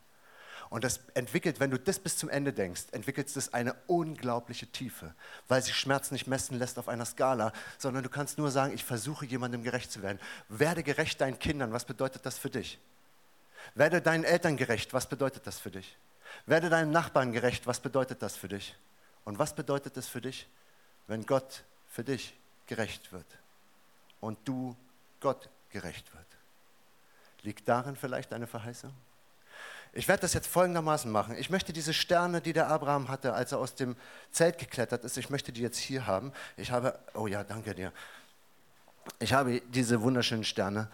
Und 0.69 0.83
das 0.83 0.99
entwickelt, 1.15 1.59
wenn 1.59 1.71
du 1.71 1.79
das 1.79 1.97
bis 1.97 2.17
zum 2.17 2.29
Ende 2.29 2.53
denkst, 2.53 2.83
entwickelt 2.91 3.35
es 3.35 3.53
eine 3.53 3.73
unglaubliche 3.87 4.67
Tiefe, 4.67 5.15
weil 5.47 5.63
sich 5.63 5.75
Schmerz 5.75 6.11
nicht 6.11 6.27
messen 6.27 6.59
lässt 6.59 6.77
auf 6.77 6.87
einer 6.87 7.05
Skala, 7.05 7.53
sondern 7.79 8.03
du 8.03 8.09
kannst 8.09 8.37
nur 8.37 8.51
sagen, 8.51 8.73
ich 8.73 8.83
versuche 8.83 9.25
jemandem 9.25 9.63
gerecht 9.63 9.91
zu 9.91 10.03
werden. 10.03 10.19
Werde 10.47 10.83
gerecht 10.83 11.21
deinen 11.21 11.39
Kindern, 11.39 11.73
was 11.73 11.85
bedeutet 11.85 12.23
das 12.25 12.37
für 12.37 12.51
dich? 12.51 12.77
Werde 13.73 14.01
deinen 14.01 14.23
Eltern 14.23 14.57
gerecht, 14.57 14.93
was 14.93 15.07
bedeutet 15.07 15.47
das 15.47 15.59
für 15.59 15.71
dich? 15.71 15.97
Werde 16.45 16.69
deinen 16.69 16.91
Nachbarn 16.91 17.31
gerecht, 17.31 17.65
was 17.65 17.79
bedeutet 17.79 18.21
das 18.21 18.35
für 18.35 18.47
dich? 18.47 18.75
Und 19.25 19.39
was 19.39 19.55
bedeutet 19.55 19.97
es 19.97 20.07
für 20.07 20.21
dich, 20.21 20.47
wenn 21.07 21.25
Gott 21.25 21.63
für 21.89 22.03
dich 22.03 22.35
gerecht 22.67 23.11
wird 23.11 23.25
und 24.21 24.37
du 24.45 24.75
Gott 25.19 25.49
gerecht 25.71 26.13
wird? 26.13 26.25
Liegt 27.41 27.67
darin 27.67 27.95
vielleicht 27.95 28.33
eine 28.33 28.45
Verheißung? 28.45 28.93
Ich 29.93 30.07
werde 30.07 30.21
das 30.21 30.33
jetzt 30.33 30.47
folgendermaßen 30.47 31.11
machen. 31.11 31.35
Ich 31.37 31.49
möchte 31.49 31.73
diese 31.73 31.93
Sterne, 31.93 32.41
die 32.41 32.53
der 32.53 32.67
Abraham 32.67 33.07
hatte, 33.07 33.33
als 33.33 33.51
er 33.51 33.59
aus 33.59 33.75
dem 33.75 33.95
Zelt 34.31 34.57
geklettert 34.57 35.03
ist, 35.03 35.17
ich 35.17 35.29
möchte 35.29 35.51
die 35.51 35.61
jetzt 35.61 35.77
hier 35.77 36.05
haben. 36.05 36.31
Ich 36.57 36.71
habe, 36.71 36.99
oh 37.13 37.27
ja, 37.27 37.43
danke 37.43 37.73
dir. 37.73 37.91
Ich 39.19 39.33
habe 39.33 39.61
diese 39.61 40.01
wunderschönen 40.01 40.43
Sterne 40.43 40.89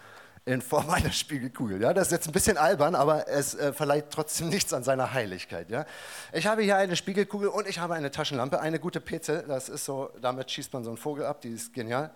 in 0.46 0.62
Form 0.62 0.88
einer 0.90 1.12
Spiegelkugel. 1.12 1.82
Ja, 1.82 1.92
das 1.92 2.06
ist 2.06 2.12
jetzt 2.12 2.26
ein 2.28 2.32
bisschen 2.32 2.56
albern, 2.56 2.94
aber 2.94 3.28
es 3.28 3.54
äh, 3.54 3.72
verleiht 3.72 4.10
trotzdem 4.10 4.48
nichts 4.48 4.72
an 4.72 4.84
seiner 4.84 5.12
Heiligkeit. 5.12 5.70
Ja. 5.70 5.84
Ich 6.32 6.46
habe 6.46 6.62
hier 6.62 6.76
eine 6.76 6.96
Spiegelkugel 6.96 7.48
und 7.48 7.66
ich 7.66 7.80
habe 7.80 7.94
eine 7.94 8.10
Taschenlampe, 8.10 8.60
eine 8.60 8.78
gute 8.78 9.00
Peze. 9.00 9.44
Das 9.46 9.68
ist 9.68 9.84
so, 9.84 10.10
damit 10.22 10.50
schießt 10.50 10.72
man 10.72 10.84
so 10.84 10.90
einen 10.90 10.98
Vogel 10.98 11.26
ab, 11.26 11.40
die 11.40 11.50
ist 11.50 11.74
genial. 11.74 12.12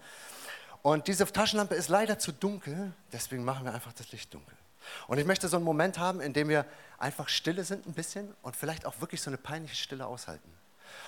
Und 0.83 1.09
diese 1.09 1.27
Taschenlampe 1.27 1.75
ist 1.75 1.89
leider 1.89 2.19
zu 2.19 2.33
dunkel, 2.33 2.93
deswegen 3.13 3.45
machen 3.45 3.67
wir 3.67 3.75
einfach 3.75 3.93
das 3.93 4.11
Licht 4.13 4.33
dunkel. 4.33 4.55
Und 5.07 5.19
ich 5.19 5.27
möchte 5.27 5.49
so 5.49 5.57
einen 5.57 5.65
Moment 5.65 5.99
haben, 5.99 6.21
in 6.21 6.33
dem 6.33 6.49
wir 6.49 6.67
einfach 6.99 7.29
stille 7.29 7.65
sind 7.65 7.87
ein 7.87 7.95
bisschen 7.95 8.35
und 8.43 8.57
vielleicht 8.57 8.87
auch 8.87 9.01
wirklich 9.01 9.23
so 9.23 9.31
eine 9.31 9.39
peinliche 9.39 9.77
Stille 9.77 10.07
aushalten. 10.07 10.51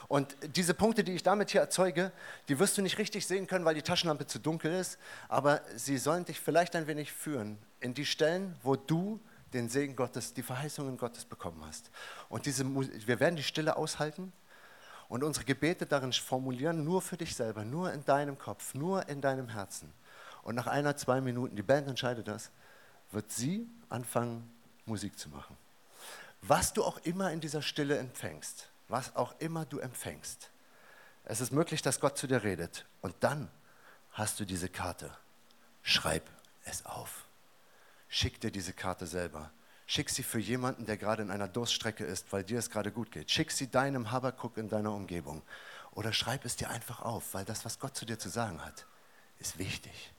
Und 0.08 0.36
diese 0.56 0.74
Punkte, 0.74 1.04
die 1.04 1.12
ich 1.12 1.22
damit 1.22 1.50
hier 1.50 1.60
erzeuge, 1.60 2.12
die 2.48 2.58
wirst 2.58 2.78
du 2.78 2.82
nicht 2.82 2.98
richtig 2.98 3.26
sehen 3.26 3.46
können, 3.46 3.64
weil 3.64 3.74
die 3.74 3.82
Taschenlampe 3.82 4.26
zu 4.26 4.38
dunkel 4.38 4.72
ist, 4.72 4.98
aber 5.28 5.60
sie 5.74 5.98
sollen 5.98 6.24
dich 6.24 6.40
vielleicht 6.40 6.76
ein 6.76 6.86
wenig 6.86 7.12
führen 7.12 7.58
in 7.80 7.94
die 7.94 8.06
Stellen, 8.06 8.56
wo 8.62 8.76
du 8.76 9.20
den 9.52 9.68
Segen 9.68 9.96
Gottes, 9.96 10.34
die 10.34 10.42
Verheißungen 10.42 10.96
Gottes 10.96 11.24
bekommen 11.24 11.62
hast. 11.66 11.90
Und 12.28 12.46
diese, 12.46 12.64
wir 12.64 13.20
werden 13.20 13.36
die 13.36 13.42
Stille 13.42 13.76
aushalten 13.76 14.32
und 15.08 15.22
unsere 15.22 15.44
Gebete 15.44 15.84
darin 15.84 16.12
formulieren, 16.12 16.84
nur 16.84 17.02
für 17.02 17.16
dich 17.16 17.36
selber, 17.36 17.64
nur 17.64 17.92
in 17.92 18.04
deinem 18.04 18.38
Kopf, 18.38 18.74
nur 18.74 19.08
in 19.08 19.20
deinem 19.20 19.48
Herzen. 19.48 19.92
Und 20.42 20.54
nach 20.54 20.66
einer, 20.66 20.96
zwei 20.96 21.20
Minuten, 21.20 21.54
die 21.54 21.62
Band 21.62 21.86
entscheidet 21.86 22.28
das, 22.28 22.50
wird 23.12 23.30
sie 23.30 23.68
anfangen, 23.88 24.50
Musik 24.86 25.18
zu 25.18 25.28
machen. 25.28 25.56
Was 26.42 26.72
du 26.72 26.82
auch 26.82 26.98
immer 27.04 27.30
in 27.32 27.40
dieser 27.40 27.62
Stille 27.62 27.98
empfängst, 27.98 28.68
was 28.88 29.14
auch 29.14 29.34
immer 29.38 29.64
du 29.64 29.78
empfängst, 29.78 30.50
es 31.24 31.40
ist 31.40 31.52
möglich, 31.52 31.82
dass 31.82 32.00
Gott 32.00 32.18
zu 32.18 32.26
dir 32.26 32.42
redet. 32.42 32.84
Und 33.00 33.14
dann 33.20 33.48
hast 34.12 34.40
du 34.40 34.44
diese 34.44 34.68
Karte. 34.68 35.16
Schreib 35.82 36.28
es 36.64 36.84
auf. 36.84 37.24
Schick 38.08 38.40
dir 38.40 38.50
diese 38.50 38.72
Karte 38.72 39.06
selber. 39.06 39.50
Schick 39.86 40.10
sie 40.10 40.22
für 40.22 40.38
jemanden, 40.38 40.86
der 40.86 40.96
gerade 40.96 41.22
in 41.22 41.30
einer 41.30 41.48
Durststrecke 41.48 42.04
ist, 42.04 42.32
weil 42.32 42.44
dir 42.44 42.58
es 42.58 42.70
gerade 42.70 42.92
gut 42.92 43.10
geht. 43.10 43.30
Schick 43.30 43.50
sie 43.50 43.70
deinem 43.70 44.10
Habakuk 44.10 44.56
in 44.56 44.68
deiner 44.68 44.92
Umgebung. 44.92 45.42
Oder 45.92 46.12
schreib 46.12 46.44
es 46.44 46.56
dir 46.56 46.70
einfach 46.70 47.02
auf, 47.02 47.34
weil 47.34 47.44
das, 47.44 47.64
was 47.64 47.78
Gott 47.78 47.96
zu 47.96 48.04
dir 48.04 48.18
zu 48.18 48.28
sagen 48.28 48.64
hat, 48.64 48.86
ist 49.38 49.58
wichtig. 49.58 50.12